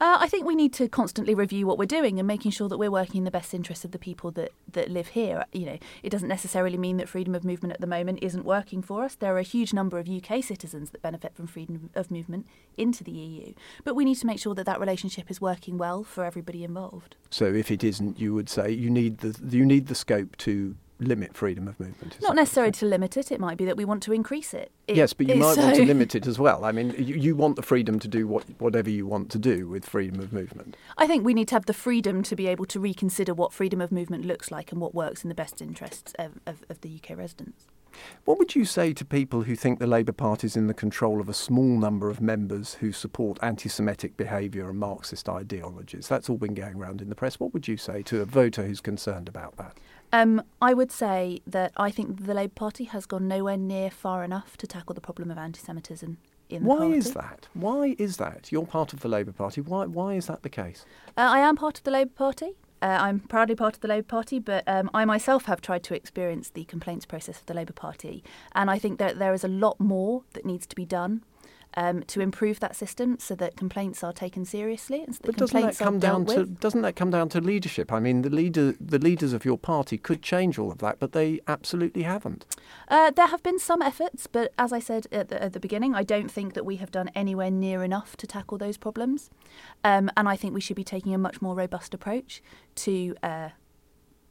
[0.00, 2.78] Uh, I think we need to constantly review what we're doing and making sure that
[2.78, 5.44] we're working in the best interest of the people that, that live here.
[5.52, 8.80] You know, it doesn't necessarily mean that freedom of movement at the moment isn't working
[8.80, 9.16] for us.
[9.16, 13.02] There are a huge number of UK citizens that benefit from freedom of movement into
[13.02, 16.24] the EU, but we need to make sure that that relationship is working well for
[16.24, 17.16] everybody involved.
[17.30, 20.76] So, if it isn't, you would say you need the you need the scope to
[21.00, 22.18] limit freedom of movement.
[22.20, 23.30] Not necessarily to limit it.
[23.30, 24.72] It might be that we want to increase it.
[24.86, 26.64] it yes, but you might so want to limit it as well.
[26.64, 29.68] I mean, you, you, want the freedom to do what, whatever you want to do
[29.68, 30.76] with freedom of movement.
[30.96, 33.80] I think we need to have the freedom to be able to reconsider what freedom
[33.80, 37.00] of movement looks like and what works in the best interests of, of, of the
[37.02, 37.66] UK residents.
[38.24, 41.20] What would you say to people who think the Labour Party is in the control
[41.20, 46.08] of a small number of members who support anti Semitic behaviour and Marxist ideologies?
[46.08, 47.40] That's all been going around in the press.
[47.40, 49.76] What would you say to a voter who's concerned about that?
[50.12, 54.24] Um, I would say that I think the Labour Party has gone nowhere near far
[54.24, 56.18] enough to tackle the problem of anti-Semitism
[56.48, 56.80] in the world.
[56.80, 56.98] why party.
[56.98, 57.48] is that?
[57.54, 58.50] Why is that?
[58.50, 59.60] You're part of the Labour Party.
[59.60, 59.84] Why?
[59.84, 60.86] Why is that the case?
[61.16, 62.52] Uh, I am part of the Labour Party.
[62.80, 65.94] Uh, I'm proudly part of the Labour Party, but um, I myself have tried to
[65.94, 68.22] experience the complaints process of the Labour Party,
[68.54, 71.22] and I think that there is a lot more that needs to be done
[71.78, 75.36] um, to improve that system so that complaints are taken seriously and so that but
[75.36, 76.58] doesn't that come down to with.
[76.58, 77.92] doesn't that come down to leadership?
[77.92, 81.12] I mean, the leader the leaders of your party could change all of that, but
[81.12, 82.46] they absolutely haven't.
[82.88, 85.94] Uh, there have been some efforts, but as I said at the, at the, beginning,
[85.94, 89.30] I don't think that we have done anywhere near enough to tackle those problems,
[89.84, 92.42] um, and I think we should be taking a much more robust approach
[92.76, 93.14] to.
[93.22, 93.50] Uh,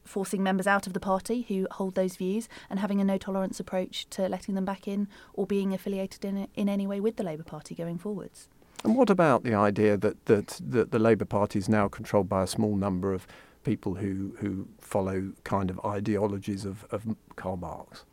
[0.08, 3.60] forcing members out of the party who hold those views and having a no tolerance
[3.60, 7.24] approach to letting them back in or being affiliated in, in any way with the
[7.24, 8.48] Labour Party going forwards.
[8.84, 12.43] And what about the idea that, that, that the Labour Party is now controlled by
[12.43, 13.28] a small number of
[13.68, 17.04] people who, who follow kind of ideologies of, of
[17.36, 18.06] Karl Marx?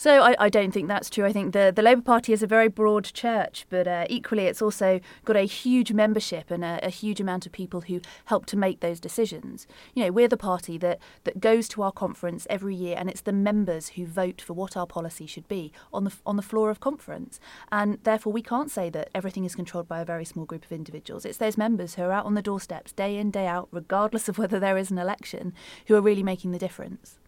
[0.00, 1.26] So I, I, don't think that's true.
[1.26, 4.62] I think the, the Labour Party is a very broad church, but uh, equally it's
[4.62, 8.56] also got a huge membership and a, a, huge amount of people who help to
[8.56, 9.66] make those decisions.
[9.92, 13.20] You know, we're the party that, that goes to our conference every year, and it's
[13.20, 16.70] the members who vote for what our policy should be on the on the floor
[16.70, 17.38] of conference.
[17.70, 20.72] And therefore, we can't say that everything is controlled by a very small group of
[20.72, 21.26] individuals.
[21.26, 24.38] It's those members who are out on the doorsteps day in day out, regardless of
[24.38, 25.52] whether there is an election,
[25.86, 27.18] who are really making the difference.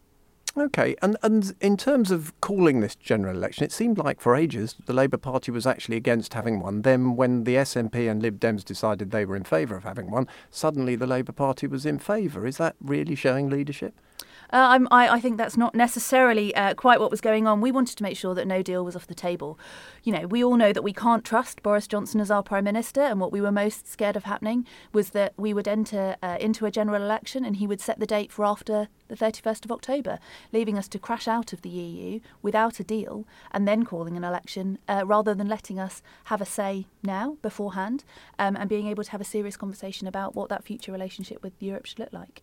[0.54, 4.76] Okay, and, and in terms of calling this general election, it seemed like for ages
[4.84, 6.82] the Labour Party was actually against having one.
[6.82, 10.28] Then, when the SNP and Lib Dems decided they were in favour of having one,
[10.50, 12.46] suddenly the Labour Party was in favour.
[12.46, 13.94] Is that really showing leadership?
[14.52, 17.60] Uh, I, I, think that's not necessarily uh, quite what was going on.
[17.60, 19.58] We wanted to make sure that no deal was off the table.
[20.02, 23.00] You know, we all know that we can't trust Boris Johnson as our Prime Minister,
[23.00, 26.66] and what we were most scared of happening was that we would enter uh, into
[26.66, 30.18] a general election and he would set the date for after the 31st of October,
[30.52, 34.24] leaving us to crash out of the EU without a deal and then calling an
[34.24, 38.04] election uh, rather than letting us have a say now, beforehand,
[38.38, 41.52] um, and being able to have a serious conversation about what that future relationship with
[41.60, 42.42] Europe should look like.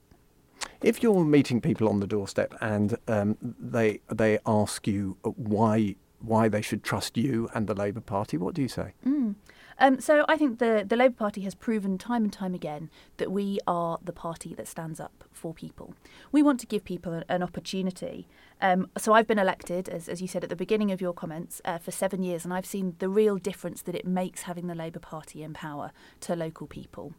[0.81, 6.49] If you're meeting people on the doorstep and um, they they ask you why why
[6.49, 8.93] they should trust you and the Labour Party, what do you say?
[9.05, 9.35] Mm.
[9.81, 13.31] Um, so I think the, the Labour Party has proven time and time again that
[13.31, 15.93] we are the party that stands up for people.
[16.33, 18.27] We want to give people an, an opportunity.
[18.61, 21.61] Um, so I've been elected, as, as you said at the beginning of your comments,
[21.63, 24.75] uh, for seven years, and I've seen the real difference that it makes having the
[24.75, 27.13] Labour Party in power to local people.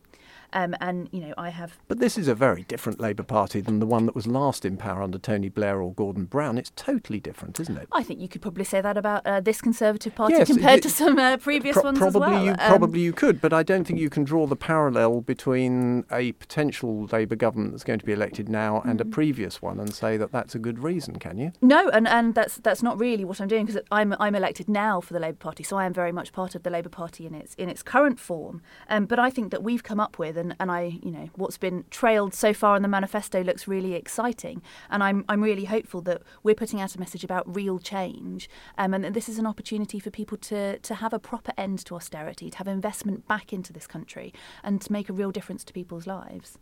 [0.53, 1.79] Um, and, you know, I have.
[1.89, 4.77] But this is a very different Labour Party than the one that was last in
[4.77, 6.59] power under Tony Blair or Gordon Brown.
[6.59, 7.89] It's totally different, isn't it?
[7.93, 10.83] I think you could probably say that about uh, this Conservative Party yes, compared it,
[10.83, 12.45] to some uh, previous pro- ones probably as well.
[12.45, 16.05] you, um, probably you could, but I don't think you can draw the parallel between
[16.11, 19.11] a potential Labour government that's going to be elected now and a Mm-hmm.
[19.13, 21.53] previous one and say that that's a good reason, can you?
[21.61, 25.01] No, and, and that's that's not really what I'm doing because I'm I'm elected now
[25.01, 27.35] for the Labour Party, so I am very much part of the Labour Party in
[27.35, 28.63] its in its current form.
[28.89, 31.59] Um, but I think that we've come up with, and, and I you know what's
[31.59, 36.01] been trailed so far in the manifesto looks really exciting, and I'm I'm really hopeful
[36.03, 38.49] that we're putting out a message about real change,
[38.79, 41.85] um, and that this is an opportunity for people to to have a proper end
[41.87, 44.33] to austerity, to have investment back into this country,
[44.65, 46.59] and to make a real difference to people's lives.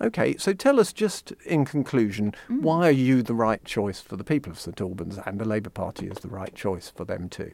[0.00, 2.62] Okay, so tell us just in conclusion, Mm.
[2.62, 5.70] why are you the right choice for the people of St Albans and the Labour
[5.70, 7.52] Party is the right choice for them too?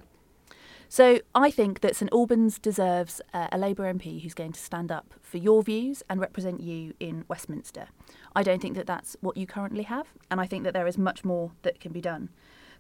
[0.91, 5.15] So I think that St Albans deserves a Labour MP who's going to stand up
[5.21, 7.89] for your views and represent you in Westminster.
[8.35, 10.97] I don't think that that's what you currently have, and I think that there is
[10.97, 12.31] much more that can be done.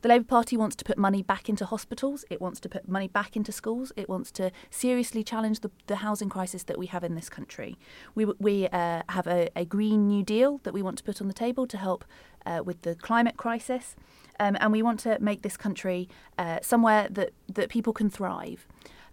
[0.00, 3.08] The Labour Party wants to put money back into hospitals, it wants to put money
[3.08, 7.02] back into schools, it wants to seriously challenge the, the housing crisis that we have
[7.02, 7.76] in this country.
[8.14, 11.26] We, we uh, have a, a Green New Deal that we want to put on
[11.26, 12.04] the table to help
[12.46, 13.96] uh, with the climate crisis.
[14.40, 16.08] Um, and we want to make this country
[16.38, 18.66] uh, somewhere that, that people can thrive.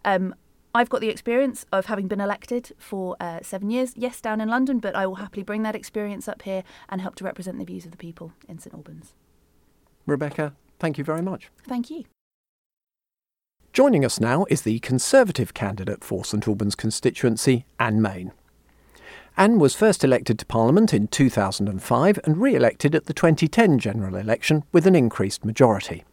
[0.03, 0.36] Um,
[0.76, 4.49] I've got the experience of having been elected for uh, seven years, yes, down in
[4.49, 7.63] London, but I will happily bring that experience up here and help to represent the
[7.63, 9.13] views of the people in St Albans.
[10.05, 11.49] Rebecca, thank you very much.
[11.65, 12.03] Thank you.
[13.71, 18.34] Joining us now is the Conservative candidate for St Albans constituency, Anne Main.
[19.38, 24.15] Anne was first elected to Parliament in 2005 and re elected at the 2010 general
[24.15, 26.05] election with an increased majority.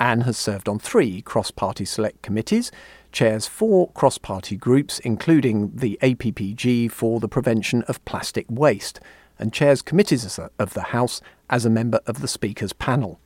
[0.00, 2.72] Anne has served on three cross party select committees,
[3.12, 8.98] chairs four cross party groups, including the APPG for the prevention of plastic waste,
[9.38, 13.20] and chairs committees of the House as a member of the Speaker's panel.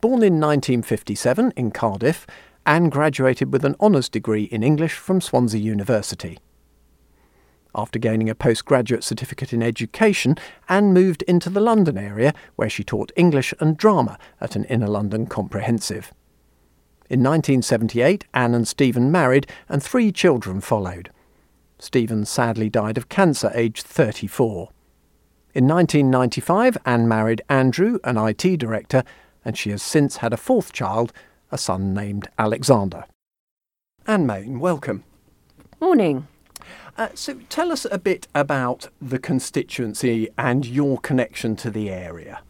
[0.00, 2.26] Born in 1957 in Cardiff,
[2.64, 6.38] Anne graduated with an honours degree in English from Swansea University.
[7.76, 12.82] After gaining a postgraduate certificate in education, Anne moved into the London area where she
[12.82, 16.10] taught English and drama at an inner London comprehensive.
[17.10, 21.10] In 1978, Anne and Stephen married and three children followed.
[21.78, 24.70] Stephen sadly died of cancer aged 34.
[25.52, 29.04] In 1995, Anne married Andrew, an IT director,
[29.44, 31.12] and she has since had a fourth child,
[31.52, 33.04] a son named Alexander.
[34.06, 35.04] Anne Main, welcome.
[35.78, 36.26] Morning.
[36.96, 42.40] Uh, so tell us a bit about the constituency and your connection to the area.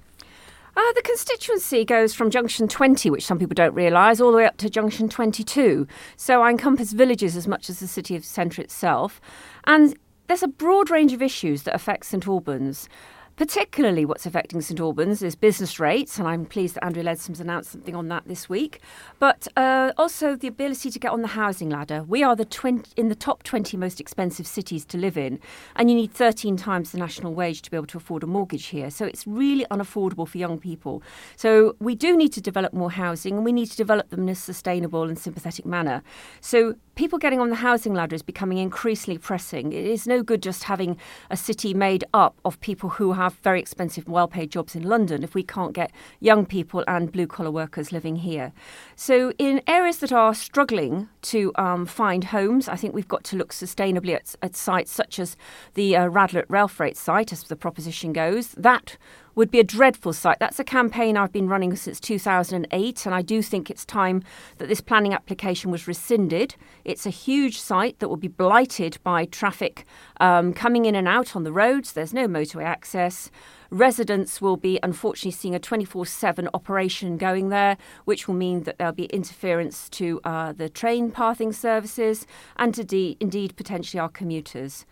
[0.76, 4.44] Uh, the constituency goes from junction 20, which some people don't realise, all the way
[4.44, 5.86] up to junction 22.
[6.16, 9.20] So I encompass villages as much as the city of centre itself.
[9.64, 9.97] And
[10.28, 12.88] there's a broad range of issues that affect St Albans.
[13.37, 17.70] Particularly, what's affecting St Albans is business rates, and I'm pleased that Andrea Leadsom's announced
[17.70, 18.80] something on that this week.
[19.18, 22.03] But uh, also the ability to get on the housing ladder.
[22.03, 25.39] We are the 20, in the top 20 most expensive cities to live in,
[25.74, 28.68] and you need 13 times the national wage to be able to afford a mortgage
[28.68, 28.89] here.
[28.89, 31.03] So it's really unaffordable for young people.
[31.37, 34.30] So we do need to develop more housing, and we need to develop them in
[34.30, 36.03] a sustainable and sympathetic manner.
[36.41, 39.74] So people getting on the housing ladder is becoming increasingly pressing.
[39.74, 40.97] It is no good just having
[41.28, 45.22] a city made up of people who have very expensive, well paid jobs in London
[45.22, 48.52] if we can't get young people and blue collar workers living here.
[48.94, 53.36] So, in areas that are struggling to um, find homes, I think we've got to
[53.36, 55.36] look sustainably at, at sites such as
[55.74, 58.48] the uh, Radlett Rail Freight site, as the proposition goes.
[58.52, 58.96] That
[59.37, 60.39] would be a dreadful site.
[60.41, 64.22] That's a campaign I've been running since 2008, and I do think it's time
[64.57, 66.57] that this planning application was rescinded.
[66.84, 69.84] It's a huge site that will be blighted by traffic
[70.20, 71.93] um, coming in and out on the roads.
[71.93, 73.30] There's no motorway access.
[73.70, 77.76] Residents will be unfortunately seeing a 24 7 operation going there,
[78.07, 82.26] which will mean that there'll be interference to uh, the train pathing services
[82.57, 84.87] and to de- indeed potentially our commuters.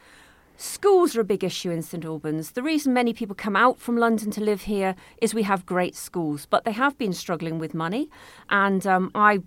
[0.57, 2.53] Schools are a big issue in St Albans.
[2.53, 5.97] The reason many people come out from London to live here is we have great
[5.97, 8.09] schools, but they have been struggling with money.
[8.51, 9.41] And um, I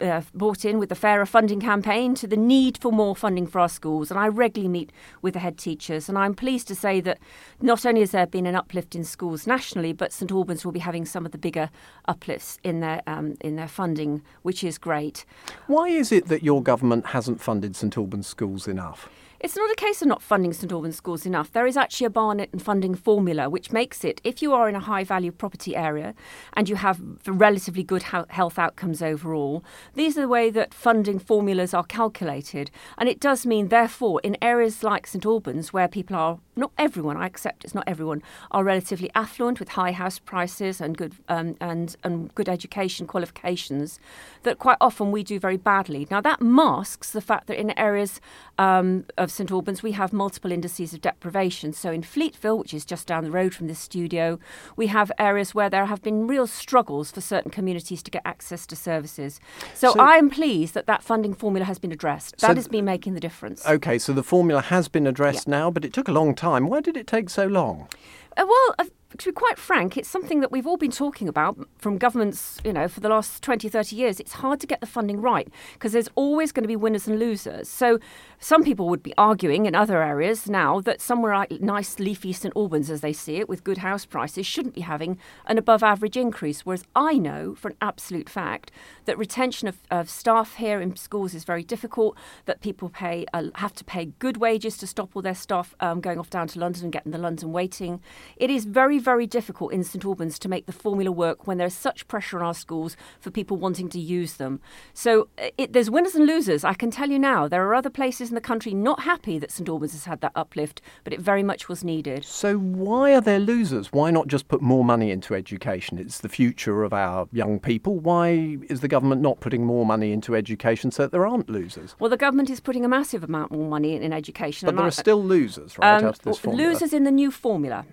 [0.00, 3.60] uh, brought in with the Fairer Funding campaign to the need for more funding for
[3.60, 4.10] our schools.
[4.10, 6.08] And I regularly meet with the head teachers.
[6.08, 7.18] And I'm pleased to say that
[7.60, 10.80] not only has there been an uplift in schools nationally, but St Albans will be
[10.80, 11.68] having some of the bigger
[12.06, 15.26] uplifts in their um, in their funding, which is great.
[15.66, 19.10] Why is it that your government hasn't funded St Albans schools enough?
[19.42, 21.50] It's not a case of not funding St Albans schools enough.
[21.50, 24.74] There is actually a Barnet and funding formula which makes it, if you are in
[24.74, 26.14] a high value property area
[26.52, 29.64] and you have relatively good health outcomes overall,
[29.94, 32.70] these are the way that funding formulas are calculated.
[32.98, 37.16] And it does mean, therefore, in areas like St Albans, where people are, not everyone,
[37.16, 41.56] I accept it's not everyone, are relatively affluent with high house prices and good, um,
[41.62, 43.98] and, and good education qualifications,
[44.42, 46.06] that quite often we do very badly.
[46.10, 48.20] Now, that masks the fact that in areas
[48.58, 51.72] um, of St Albans, we have multiple indices of deprivation.
[51.72, 54.38] So in Fleetville, which is just down the road from this studio,
[54.76, 58.66] we have areas where there have been real struggles for certain communities to get access
[58.66, 59.40] to services.
[59.74, 62.38] So, so I'm pleased that that funding formula has been addressed.
[62.38, 63.66] That so has been making the difference.
[63.66, 65.58] Okay, so the formula has been addressed yeah.
[65.58, 66.68] now, but it took a long time.
[66.68, 67.88] Why did it take so long?
[68.36, 68.84] Uh, well, uh,
[69.18, 72.72] to be quite frank, it's something that we've all been talking about from governments, you
[72.72, 74.20] know, for the last 20, 30 years.
[74.20, 77.18] It's hard to get the funding right because there's always going to be winners and
[77.18, 77.68] losers.
[77.68, 77.98] So
[78.38, 82.54] some people would be arguing in other areas now that somewhere like nice leafy St
[82.56, 86.16] Albans, as they see it, with good house prices, shouldn't be having an above average
[86.16, 86.64] increase.
[86.64, 88.70] Whereas I know for an absolute fact
[89.10, 93.46] that retention of, of staff here in schools is very difficult, that people pay uh,
[93.56, 96.60] have to pay good wages to stop all their staff um, going off down to
[96.60, 98.00] London and getting the London weighting.
[98.36, 101.74] It is very very difficult in St Albans to make the formula work when there's
[101.74, 104.60] such pressure on our schools for people wanting to use them.
[104.94, 105.26] So
[105.58, 106.62] it, there's winners and losers.
[106.62, 109.50] I can tell you now, there are other places in the country not happy that
[109.50, 112.24] St Albans has had that uplift, but it very much was needed.
[112.24, 113.88] So why are there losers?
[113.92, 115.98] Why not just put more money into education?
[115.98, 117.98] It's the future of our young people.
[117.98, 121.96] Why is the government not putting more money into education so that there aren't losers?
[121.98, 124.66] Well, the government is putting a massive amount more money in, in education.
[124.66, 126.68] But there I, are still losers, right, um, out of this formula.
[126.70, 127.84] Losers in the new formula.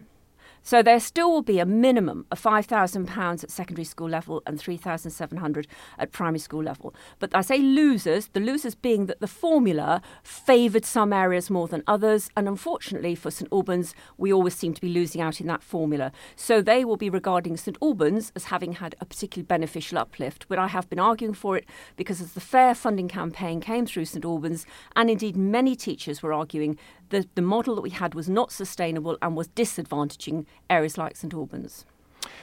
[0.67, 5.65] So there still will be a minimum of £5,000 at secondary school level and 3700
[5.97, 6.93] at primary school level.
[7.19, 11.83] But I say losers, the losers being that the formula favoured some areas more than
[11.87, 12.29] others.
[12.35, 16.11] And unfortunately for St Albans, we always seem to be losing out in that formula.
[16.35, 20.47] So they will be regarding St Albans as having had a particularly beneficial uplift.
[20.49, 21.63] But I have been arguing for it
[21.95, 24.65] because as the fair funding campaign came through St Albans,
[24.97, 26.77] and indeed many teachers were arguing
[27.09, 31.33] the, the model that we had was not sustainable and was disadvantaging areas like St
[31.33, 31.85] Albans.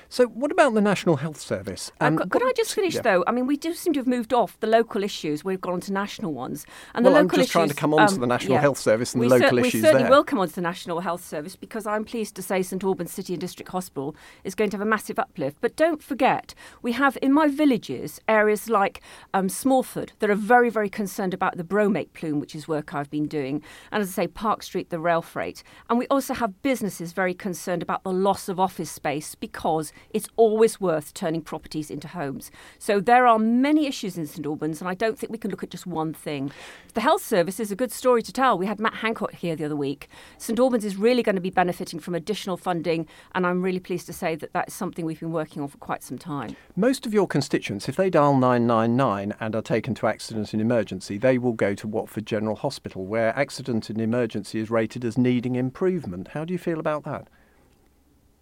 [0.09, 1.91] So, what about the National Health Service?
[2.01, 3.03] Um, could, could I just finish yeah.
[3.03, 3.25] though?
[3.27, 5.45] I mean, we do seem to have moved off the local issues.
[5.45, 7.75] We've gone on to national ones, and well, the local I'm just issues, trying to
[7.75, 8.61] come on um, to the National yeah.
[8.61, 10.11] Health Service and we the local cer- issues We certainly there.
[10.11, 13.13] will come on to the National Health Service because I'm pleased to say St Albans
[13.13, 14.15] City and District Hospital
[14.45, 15.59] is going to have a massive uplift.
[15.61, 19.01] But don't forget, we have in my villages areas like
[19.33, 23.11] um, Smallford that are very, very concerned about the bromate plume, which is work I've
[23.11, 26.63] been doing, and as I say, Park Street, the rail freight, and we also have
[26.63, 31.91] businesses very concerned about the loss of office space because it's always worth turning properties
[31.91, 32.51] into homes.
[32.78, 35.62] So there are many issues in St Albans, and I don't think we can look
[35.62, 36.51] at just one thing.
[36.95, 38.57] The health service is a good story to tell.
[38.57, 40.09] We had Matt Hancock here the other week.
[40.39, 44.07] St Albans is really going to be benefiting from additional funding, and I'm really pleased
[44.07, 46.57] to say that that is something we've been working on for quite some time.
[46.76, 51.18] Most of your constituents, if they dial 999 and are taken to accident and emergency,
[51.18, 55.57] they will go to Watford General Hospital, where accident and emergency is rated as needing
[55.57, 56.28] improvement.
[56.28, 57.28] How do you feel about that?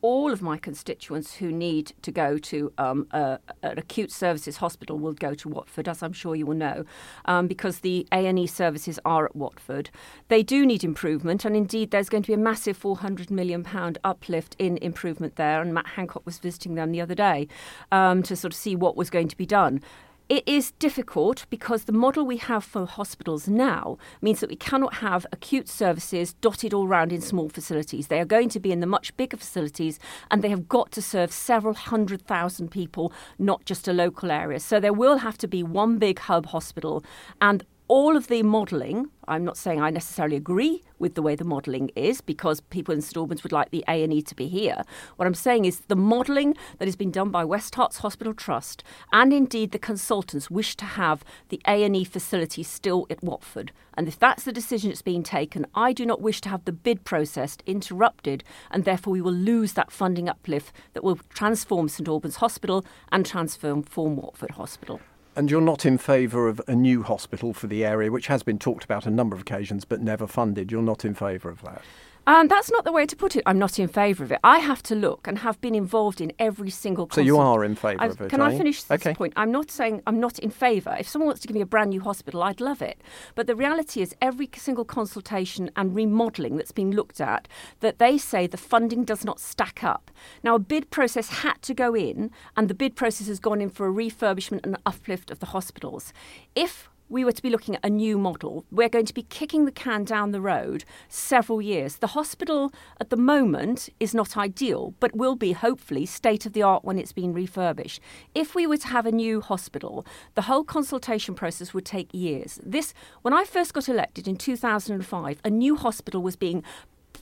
[0.03, 4.99] All of my constituents who need to go to um, a, an acute services hospital
[4.99, 6.85] will go to Watford, as I'm sure you will know,
[7.25, 9.91] um, because the A&E services are at Watford.
[10.27, 13.99] They do need improvement, and indeed there's going to be a massive 400 million pound
[14.03, 15.63] uplift in improvement there.
[15.63, 17.47] And Matt Hancock was visiting them the other day
[17.93, 19.81] um, to sort of see what was going to be done.
[20.29, 24.95] It is difficult because the model we have for hospitals now means that we cannot
[24.95, 28.07] have acute services dotted all around in small facilities.
[28.07, 29.99] They are going to be in the much bigger facilities
[30.31, 34.61] and they have got to serve several hundred thousand people, not just a local area.
[34.61, 37.05] So there will have to be one big hub hospital
[37.41, 41.45] and all of the modelling, I'm not saying I necessarily agree with the way the
[41.45, 44.83] modelling is because people in St Albans would like the A&E to be here.
[45.16, 48.83] What I'm saying is the modelling that has been done by West Herts Hospital Trust
[49.12, 53.72] and indeed the consultants wish to have the A&E facility still at Watford.
[53.95, 56.72] And if that's the decision that's being taken, I do not wish to have the
[56.72, 62.09] bid process interrupted and therefore we will lose that funding uplift that will transform St
[62.09, 63.85] Albans Hospital and transform
[64.16, 65.01] Watford Hospital.
[65.35, 68.59] And you're not in favour of a new hospital for the area, which has been
[68.59, 70.70] talked about a number of occasions but never funded.
[70.70, 71.83] You're not in favour of that?
[72.27, 73.43] Um, that's not the way to put it.
[73.47, 74.39] I'm not in favour of it.
[74.45, 77.09] I have to look and have been involved in every single.
[77.11, 78.31] So you are in favour of it.
[78.31, 79.14] Can I finish this okay.
[79.14, 79.33] point?
[79.37, 80.97] I'm not saying I'm not in favour.
[80.99, 83.01] If someone wants to give me a brand new hospital, I'd love it.
[83.35, 87.49] But the reality is, every single consultation and remodelling that's been looked at,
[87.81, 90.11] that they say the funding does not stack up.
[90.45, 93.70] Now, a bid process had to go in, and the bid process has gone in
[93.70, 96.12] for a refurbishment and uplift of the hospitals.
[96.55, 99.67] If we were to be looking at a new model, we're going to be kicking
[99.67, 101.97] the can down the road several years.
[101.97, 106.63] The hospital at the moment is not ideal, but will be hopefully state of the
[106.63, 108.01] art when it's been refurbished.
[108.35, 112.59] If we were to have a new hospital, the whole consultation process would take years.
[112.65, 116.65] This, when I first got elected in 2005, a new hospital was being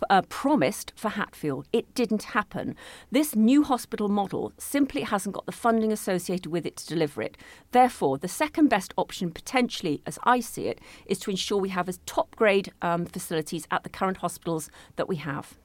[0.09, 1.69] uh, promised for Hatfield.
[1.73, 2.77] It didn't happen.
[3.11, 7.37] This new hospital model simply hasn't got the funding associated with it to deliver it.
[7.73, 11.89] Therefore, the second best option, potentially, as I see it, is to ensure we have
[11.89, 15.57] as top grade um, facilities at the current hospitals that we have.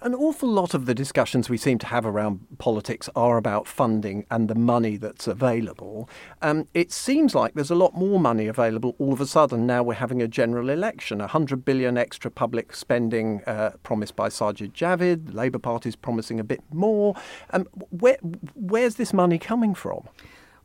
[0.00, 4.26] An awful lot of the discussions we seem to have around politics are about funding
[4.30, 6.08] and the money that's available.
[6.40, 9.82] Um, it seems like there's a lot more money available all of a sudden now
[9.82, 11.18] we're having a general election.
[11.18, 16.62] 100 billion extra public spending uh, promised by Sajid Javid, Labour Party's promising a bit
[16.72, 17.14] more.
[17.50, 18.18] Um, where,
[18.54, 20.08] where's this money coming from?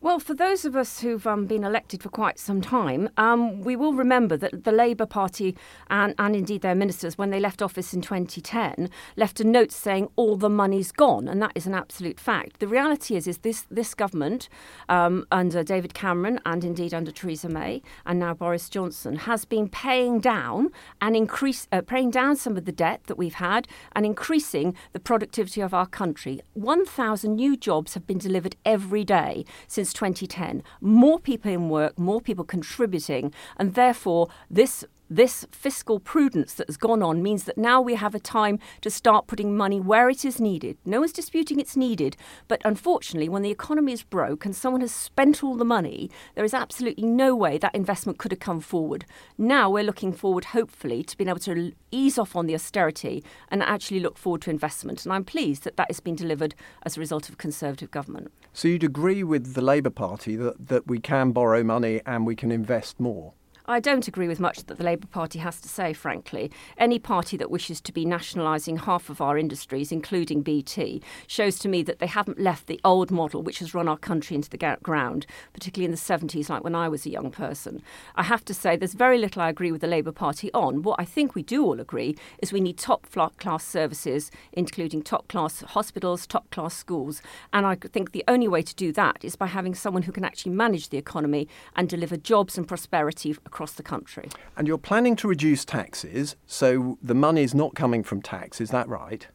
[0.04, 3.78] Well, for those of us who've um, been elected for quite some time, um, we
[3.78, 5.56] will remember that the Labour Party
[5.90, 10.10] and, and indeed their ministers, when they left office in 2010, left a note saying
[10.18, 12.60] all the money's gone, and that is an absolute fact.
[12.60, 14.50] The reality is, is this this government,
[14.90, 19.70] um, under David Cameron and indeed under Theresa May and now Boris Johnson, has been
[19.70, 24.06] paying down and increase uh, paying down some of the debt that we've had and
[24.06, 26.42] increasing the productivity of our country.
[26.56, 30.64] 1,000 new jobs have been delivered every day since 2010.
[30.82, 36.78] More people in work, more people contributing, and therefore this this fiscal prudence that has
[36.78, 40.26] gone on means that now we have a time to start putting money where it
[40.26, 40.78] is needed.
[40.86, 44.92] No one's disputing it's needed, but unfortunately, when the economy is broke and someone has
[44.92, 49.06] spent all the money, there is absolutely no way that investment could have come forward.
[49.38, 53.62] Now we're looking forward, hopefully, to being able to ease off on the austerity and
[53.62, 55.06] actually look forward to investment.
[55.06, 58.32] And I'm pleased that that has been delivered as a result of Conservative government.
[58.54, 62.36] So you'd agree with the Labour Party that, that we can borrow money and we
[62.36, 63.34] can invest more?
[63.66, 66.52] I don't agree with much that the Labour Party has to say, frankly.
[66.78, 71.70] Any party that wishes to be nationalising half of our industries, including BT, shows to
[71.70, 74.78] me that they haven't left the old model which has run our country into the
[74.84, 77.82] ground, particularly in the 70s, like when I was a young person.
[78.16, 80.82] I have to say, there's very little I agree with the Labour Party on.
[80.82, 83.08] What I think we do all agree is we need top
[83.38, 87.22] class services, including top class hospitals, top class schools.
[87.54, 90.26] And I think the only way to do that is by having someone who can
[90.26, 91.48] actually manage the economy
[91.78, 94.28] and deliver jobs and prosperity across the country.
[94.58, 98.72] And you're planning to reduce taxes, so the money is not coming from tax, is
[98.72, 99.28] that right?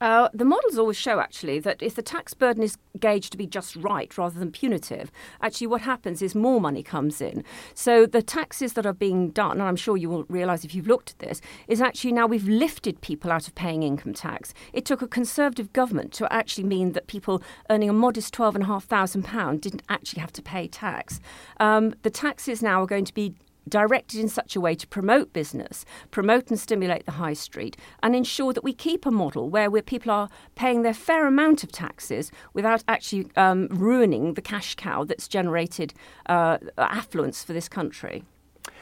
[0.00, 3.46] Uh, the models always show actually that if the tax burden is gauged to be
[3.46, 5.10] just right rather than punitive,
[5.42, 7.42] actually what happens is more money comes in.
[7.74, 10.86] So the taxes that are being done, and I'm sure you will realise if you've
[10.86, 14.54] looked at this, is actually now we've lifted people out of paying income tax.
[14.72, 19.82] It took a Conservative government to actually mean that people earning a modest £12,500 didn't
[19.88, 21.20] actually have to pay tax.
[21.58, 23.34] Um, the taxes now are going to be
[23.70, 28.14] directed in such a way to promote business, promote and stimulate the high street, and
[28.14, 32.30] ensure that we keep a model where people are paying their fair amount of taxes
[32.52, 35.94] without actually um, ruining the cash cow that's generated
[36.26, 38.24] uh, affluence for this country.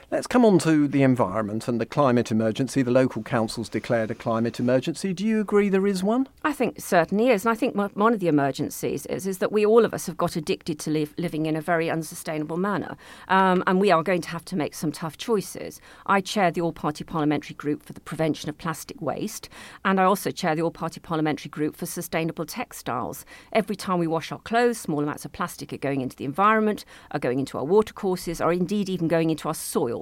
[0.09, 2.81] Let's come on to the environment and the climate emergency.
[2.81, 5.13] The local councils declared a climate emergency.
[5.13, 6.29] Do you agree there is one?
[6.45, 7.45] I think certainly is.
[7.45, 10.17] And I think one of the emergencies is, is that we all of us have
[10.17, 12.97] got addicted to live, living in a very unsustainable manner.
[13.27, 15.81] Um, and we are going to have to make some tough choices.
[16.07, 19.49] I chair the All Party Parliamentary Group for the Prevention of Plastic Waste.
[19.85, 23.25] And I also chair the All Party Parliamentary Group for Sustainable Textiles.
[23.53, 26.85] Every time we wash our clothes, small amounts of plastic are going into the environment,
[27.11, 29.96] are going into our watercourses, or indeed even going into our soil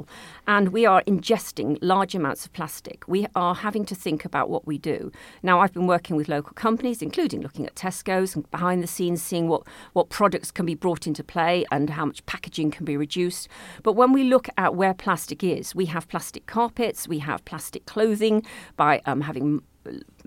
[0.47, 2.99] and we are ingesting large amounts of plastic.
[3.07, 5.11] We are having to think about what we do.
[5.43, 9.23] Now, I've been working with local companies, including looking at Tesco's and behind the scenes,
[9.23, 12.97] seeing what, what products can be brought into play and how much packaging can be
[12.97, 13.49] reduced.
[13.83, 17.87] But when we look at where plastic is, we have plastic carpets, we have plastic
[17.87, 18.45] clothing
[18.77, 19.63] by um, having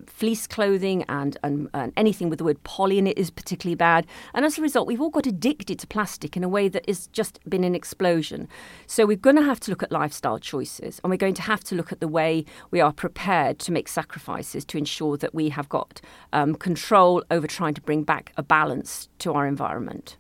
[0.05, 4.05] fleece clothing and, and, and, anything with the word poly in it is particularly bad.
[4.33, 7.07] And as a result, we've all got addicted to plastic in a way that has
[7.07, 8.47] just been an explosion.
[8.85, 11.63] So we're going to have to look at lifestyle choices and we're going to have
[11.65, 15.49] to look at the way we are prepared to make sacrifices to ensure that we
[15.49, 16.01] have got
[16.33, 20.17] um, control over trying to bring back a balance to our environment.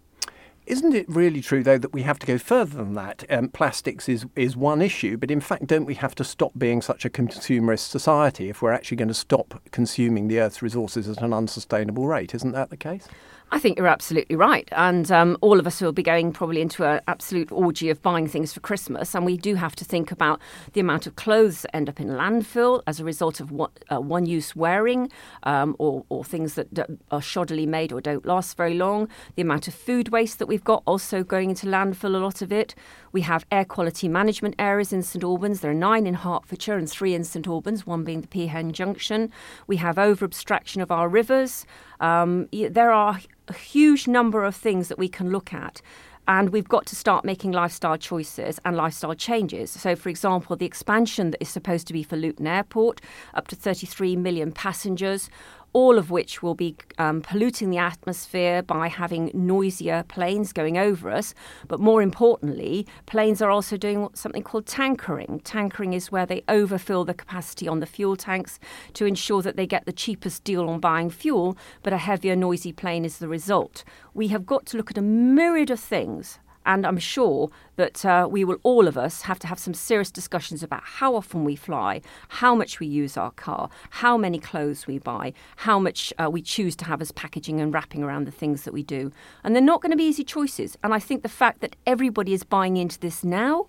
[0.67, 3.23] Isn't it really true, though, that we have to go further than that?
[3.29, 6.81] Um, plastics is, is one issue, but in fact, don't we have to stop being
[6.81, 11.21] such a consumerist society if we're actually going to stop consuming the Earth's resources at
[11.21, 12.35] an unsustainable rate?
[12.35, 13.07] Isn't that the case?
[13.49, 14.67] I think you're absolutely right.
[14.73, 18.27] And um, all of us will be going probably into an absolute orgy of buying
[18.27, 19.15] things for Christmas.
[19.15, 20.41] And we do have to think about
[20.73, 24.01] the amount of clothes that end up in landfill as a result of what, uh,
[24.01, 25.09] one use wearing
[25.43, 29.07] um, or, or, things that d- are shoddily made or don't last very long.
[29.35, 32.51] The amount of food waste that we've got also going into landfill, a lot of
[32.51, 32.75] it.
[33.11, 35.61] We have air quality management areas in St Albans.
[35.61, 39.31] There are nine in Hertfordshire and three in St Albans, one being the Peahen Junction.
[39.67, 41.65] We have over abstraction of our rivers.
[41.99, 45.81] Um, there are a huge number of things that we can look at.
[46.29, 49.71] And we've got to start making lifestyle choices and lifestyle changes.
[49.71, 52.99] So, for example, the expansion that is supposed to be for Luton Airport,
[53.33, 55.29] up to 33 million passengers,
[55.73, 61.11] all of which will be um, polluting the atmosphere by having noisier planes going over
[61.11, 61.33] us.
[61.67, 65.41] But more importantly, planes are also doing something called tankering.
[65.43, 68.59] Tankering is where they overfill the capacity on the fuel tanks
[68.93, 72.71] to ensure that they get the cheapest deal on buying fuel, but a heavier, noisy
[72.71, 73.83] plane is the result.
[74.13, 78.27] We have got to look at a myriad of things and I'm sure that uh,
[78.29, 81.55] we will all of us have to have some serious discussions about how often we
[81.55, 86.29] fly, how much we use our car, how many clothes we buy, how much uh,
[86.29, 89.11] we choose to have as packaging and wrapping around the things that we do.
[89.43, 90.77] And they're not going to be easy choices.
[90.83, 93.67] And I think the fact that everybody is buying into this now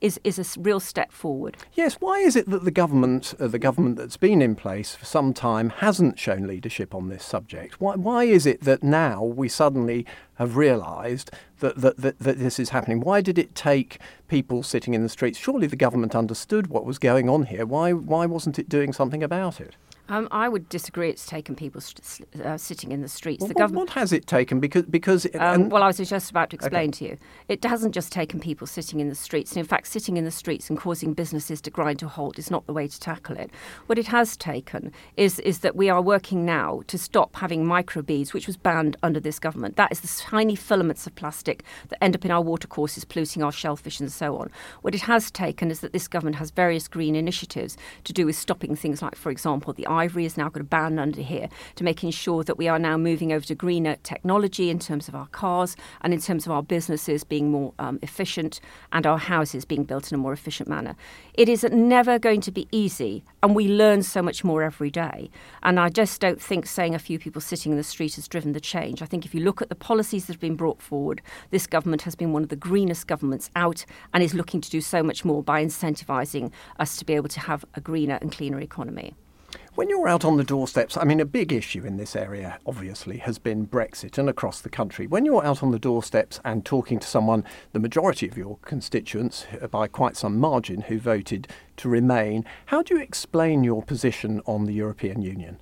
[0.00, 1.56] is, is a real step forward.
[1.74, 5.04] Yes, why is it that the government, uh, the government that's been in place for
[5.04, 7.80] some time, hasn't shown leadership on this subject?
[7.80, 11.30] Why, why is it that now we suddenly have realised
[11.60, 13.00] that, that, that, that this is happening?
[13.00, 13.98] Why did it take
[14.28, 15.38] people sitting in the streets?
[15.38, 17.66] Surely the government understood what was going on here.
[17.66, 19.76] Why, why wasn't it doing something about it?
[20.10, 21.08] Um, I would disagree.
[21.08, 23.40] It's taken people st- uh, sitting in the streets.
[23.40, 23.88] Well, the what, government.
[23.88, 24.58] What has it taken?
[24.58, 26.98] Because because um, well, I was just about to explain okay.
[26.98, 27.18] to you.
[27.48, 29.52] It hasn't just taken people sitting in the streets.
[29.52, 32.50] And in fact, sitting in the streets and causing businesses to grind to halt is
[32.50, 33.50] not the way to tackle it.
[33.86, 38.32] What it has taken is is that we are working now to stop having microbeads,
[38.32, 39.76] which was banned under this government.
[39.76, 43.52] That is the tiny filaments of plastic that end up in our watercourses, polluting our
[43.52, 44.50] shellfish and so on.
[44.82, 48.34] What it has taken is that this government has various green initiatives to do with
[48.34, 51.84] stopping things like, for example, the ivory is now got a ban under here to
[51.84, 55.26] making sure that we are now moving over to greener technology in terms of our
[55.26, 58.60] cars and in terms of our businesses being more um, efficient
[58.92, 60.96] and our houses being built in a more efficient manner.
[61.34, 65.30] It is never going to be easy, and we learn so much more every day.
[65.62, 68.52] And I just don't think saying a few people sitting in the street has driven
[68.52, 69.02] the change.
[69.02, 72.02] I think if you look at the policies that have been brought forward, this government
[72.02, 75.24] has been one of the greenest governments out and is looking to do so much
[75.24, 79.14] more by incentivising us to be able to have a greener and cleaner economy.
[79.76, 83.18] When you're out on the doorsteps, I mean, a big issue in this area, obviously,
[83.18, 85.06] has been Brexit and across the country.
[85.06, 89.46] When you're out on the doorsteps and talking to someone, the majority of your constituents,
[89.62, 91.46] uh, by quite some margin, who voted
[91.76, 95.60] to remain, how do you explain your position on the European Union?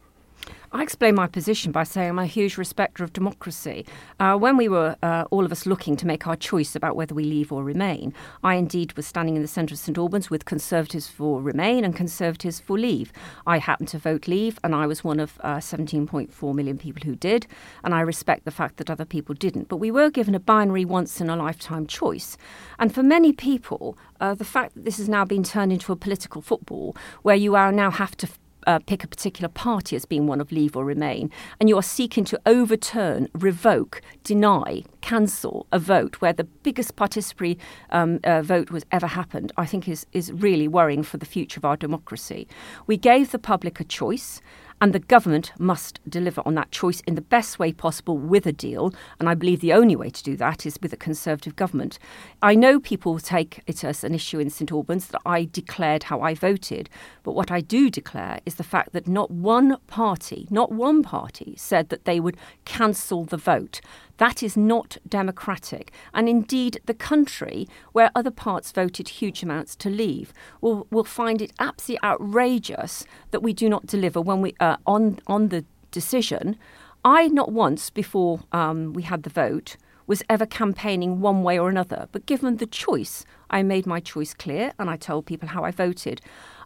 [0.70, 3.86] I explain my position by saying I'm a huge respecter of democracy.
[4.20, 7.14] Uh, when we were uh, all of us looking to make our choice about whether
[7.14, 8.12] we leave or remain,
[8.44, 11.96] I indeed was standing in the centre of St Albans with Conservatives for Remain and
[11.96, 13.12] Conservatives for Leave.
[13.46, 17.16] I happened to vote Leave, and I was one of uh, 17.4 million people who
[17.16, 17.46] did,
[17.82, 19.68] and I respect the fact that other people didn't.
[19.68, 22.36] But we were given a binary once in a lifetime choice.
[22.78, 25.96] And for many people, uh, the fact that this has now been turned into a
[25.96, 28.28] political football where you are now have to
[28.68, 31.82] uh, pick a particular party as being one of Leave or Remain, and you are
[31.82, 37.56] seeking to overturn, revoke, deny, cancel a vote where the biggest participatory
[37.90, 41.58] um, uh, vote was ever happened, I think is, is really worrying for the future
[41.58, 42.46] of our democracy.
[42.86, 44.42] We gave the public a choice.
[44.80, 48.52] And the government must deliver on that choice in the best way possible with a
[48.52, 48.94] deal.
[49.18, 51.98] And I believe the only way to do that is with a Conservative government.
[52.42, 56.20] I know people take it as an issue in St Albans that I declared how
[56.20, 56.88] I voted.
[57.24, 61.54] But what I do declare is the fact that not one party, not one party,
[61.56, 63.80] said that they would cancel the vote.
[64.18, 65.92] That is not democratic.
[66.12, 71.40] And indeed, the country, where other parts voted huge amounts to leave, will, will find
[71.40, 76.56] it absolutely outrageous that we do not deliver when we uh, on on the decision.
[77.04, 81.68] I not once before um, we had the vote was ever campaigning one way or
[81.68, 85.64] another, but given the choice, I made my choice clear and I told people how
[85.64, 86.20] I voted.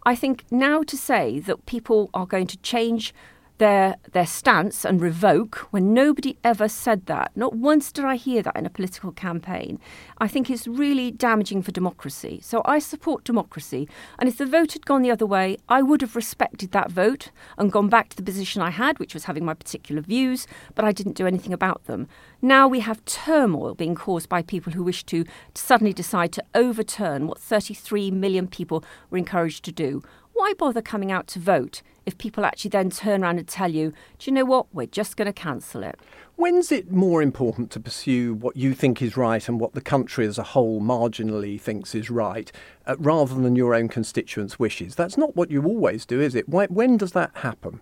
[0.05, 3.12] I think now to say that people are going to change
[3.62, 7.30] their their stance and revoke when nobody ever said that.
[7.36, 9.78] Not once did I hear that in a political campaign.
[10.18, 12.40] I think it's really damaging for democracy.
[12.42, 13.88] So I support democracy,
[14.18, 17.30] and if the vote had gone the other way, I would have respected that vote
[17.56, 20.84] and gone back to the position I had, which was having my particular views, but
[20.84, 22.08] I didn't do anything about them.
[22.44, 27.28] Now we have turmoil being caused by people who wish to suddenly decide to overturn
[27.28, 30.02] what 33 million people were encouraged to do
[30.43, 33.93] why bother coming out to vote if people actually then turn around and tell you,
[34.18, 35.97] do you know what, we're just going to cancel it?
[36.34, 40.26] When's it more important to pursue what you think is right and what the country
[40.26, 42.51] as a whole marginally thinks is right,
[42.88, 44.97] uh, rather than your own constituents' wishes?
[44.97, 46.49] That's not what you always do, is it?
[46.49, 47.80] Why, when does that happen?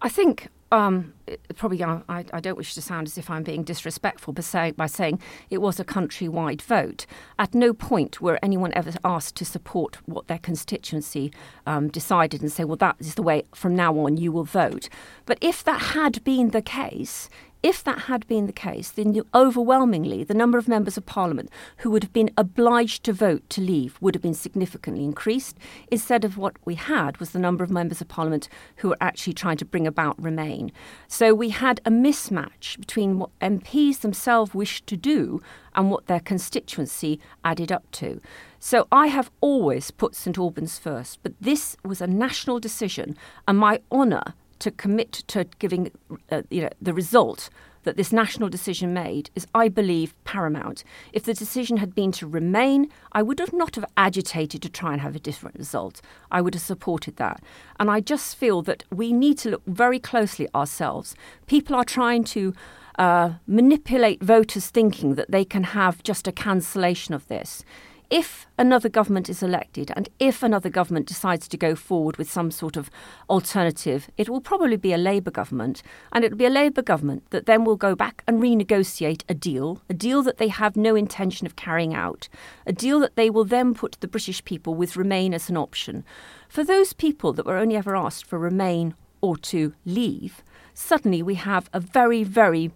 [0.00, 1.14] I think um,
[1.56, 4.86] probably I, I, don't wish to sound as if I'm being disrespectful by, say, by
[4.86, 7.06] saying it was a countrywide vote.
[7.38, 11.32] At no point were anyone ever asked to support what their constituency
[11.66, 14.90] um, decided and say, well, that is the way from now on you will vote.
[15.24, 17.30] But if that had been the case,
[17.62, 21.90] if that had been the case, then overwhelmingly the number of members of parliament who
[21.90, 25.58] would have been obliged to vote to leave would have been significantly increased.
[25.90, 29.32] Instead of what we had was the number of members of parliament who were actually
[29.32, 30.70] trying to bring about remain.
[31.08, 35.42] So we had a mismatch between what MPs themselves wished to do
[35.74, 38.20] and what their constituency added up to.
[38.60, 43.58] So I have always put St Albans first, but this was a national decision, and
[43.58, 45.90] my honour to commit to giving
[46.30, 47.50] uh, you know, the result
[47.84, 50.84] that this national decision made is, I believe, paramount.
[51.12, 54.92] If the decision had been to remain, I would have not have agitated to try
[54.92, 56.02] and have a different result.
[56.30, 57.42] I would have supported that.
[57.80, 61.14] And I just feel that we need to look very closely ourselves.
[61.46, 62.52] People are trying to
[62.98, 67.64] uh, manipulate voters' thinking that they can have just a cancellation of this
[68.10, 72.50] if another government is elected and if another government decides to go forward with some
[72.50, 72.90] sort of
[73.28, 75.82] alternative, it will probably be a Labour government.
[76.12, 79.34] And it will be a Labour government that then will go back and renegotiate a
[79.34, 82.28] deal, a deal that they have no intention of carrying out,
[82.66, 85.56] a deal that they will then put to the British people with Remain as an
[85.56, 86.04] option.
[86.48, 90.42] For those people that were only ever asked for Remain or to leave,
[90.72, 92.72] suddenly we have a very, very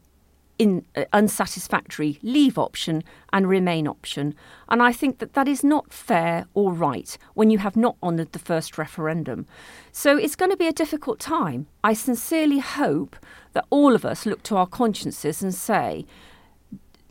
[0.63, 3.03] in, uh, unsatisfactory leave option
[3.33, 4.33] and remain option.
[4.69, 8.31] And I think that that is not fair or right when you have not honoured
[8.31, 9.47] the first referendum.
[9.91, 11.67] So it's going to be a difficult time.
[11.83, 13.17] I sincerely hope
[13.55, 16.07] that all of us look to our consciences and say,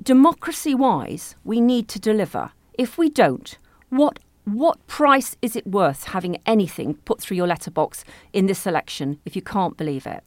[0.02, 2.52] democracy wise, we need to deliver.
[2.78, 3.58] If we don't,
[3.90, 9.20] what what price is it worth having anything put through your letterbox in this election
[9.26, 10.24] if you can't believe it?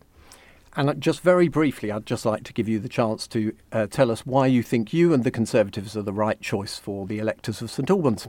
[0.76, 4.10] And just very briefly, I'd just like to give you the chance to uh, tell
[4.10, 7.62] us why you think you and the Conservatives are the right choice for the electors
[7.62, 8.28] of St Albans.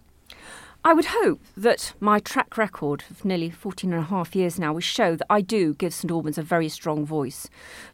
[0.84, 4.74] I would hope that my track record of nearly 14 and a half years now
[4.74, 7.50] will show that I do give St Albans a very strong voice,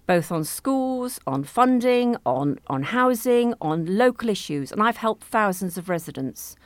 [0.05, 5.77] both on schools, on funding, on, on housing, on local issues, and I've helped thousands
[5.77, 6.57] of residents.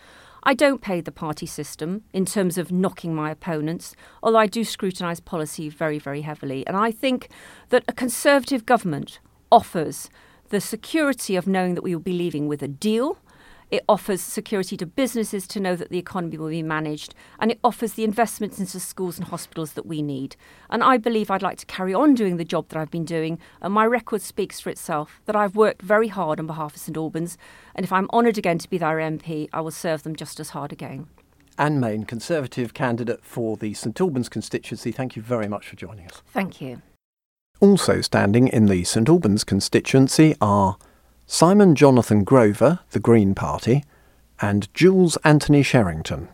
[0.47, 4.63] I don't pay the party system in terms of knocking my opponents, although I do
[4.63, 6.65] scrutinise policy very, very heavily.
[6.67, 7.29] And I think
[7.69, 9.19] that a Conservative government
[9.51, 10.07] offers
[10.49, 13.17] the security of knowing that we will be leaving with a deal
[13.71, 17.59] it offers security to businesses to know that the economy will be managed, and it
[17.63, 20.35] offers the investments into schools and hospitals that we need.
[20.69, 23.39] And I believe I'd like to carry on doing the job that I've been doing,
[23.61, 26.97] and my record speaks for itself that I've worked very hard on behalf of St
[26.97, 27.37] Albans,
[27.73, 30.49] and if I'm honoured again to be their MP, I will serve them just as
[30.49, 31.07] hard again.
[31.57, 36.05] Anne Main, Conservative candidate for the St Albans constituency, thank you very much for joining
[36.07, 36.21] us.
[36.27, 36.81] Thank you.
[37.61, 40.77] Also standing in the St Albans constituency are
[41.27, 43.83] Simon Jonathan Grover, the Green Party,
[44.41, 46.29] and Jules Anthony Sherrington,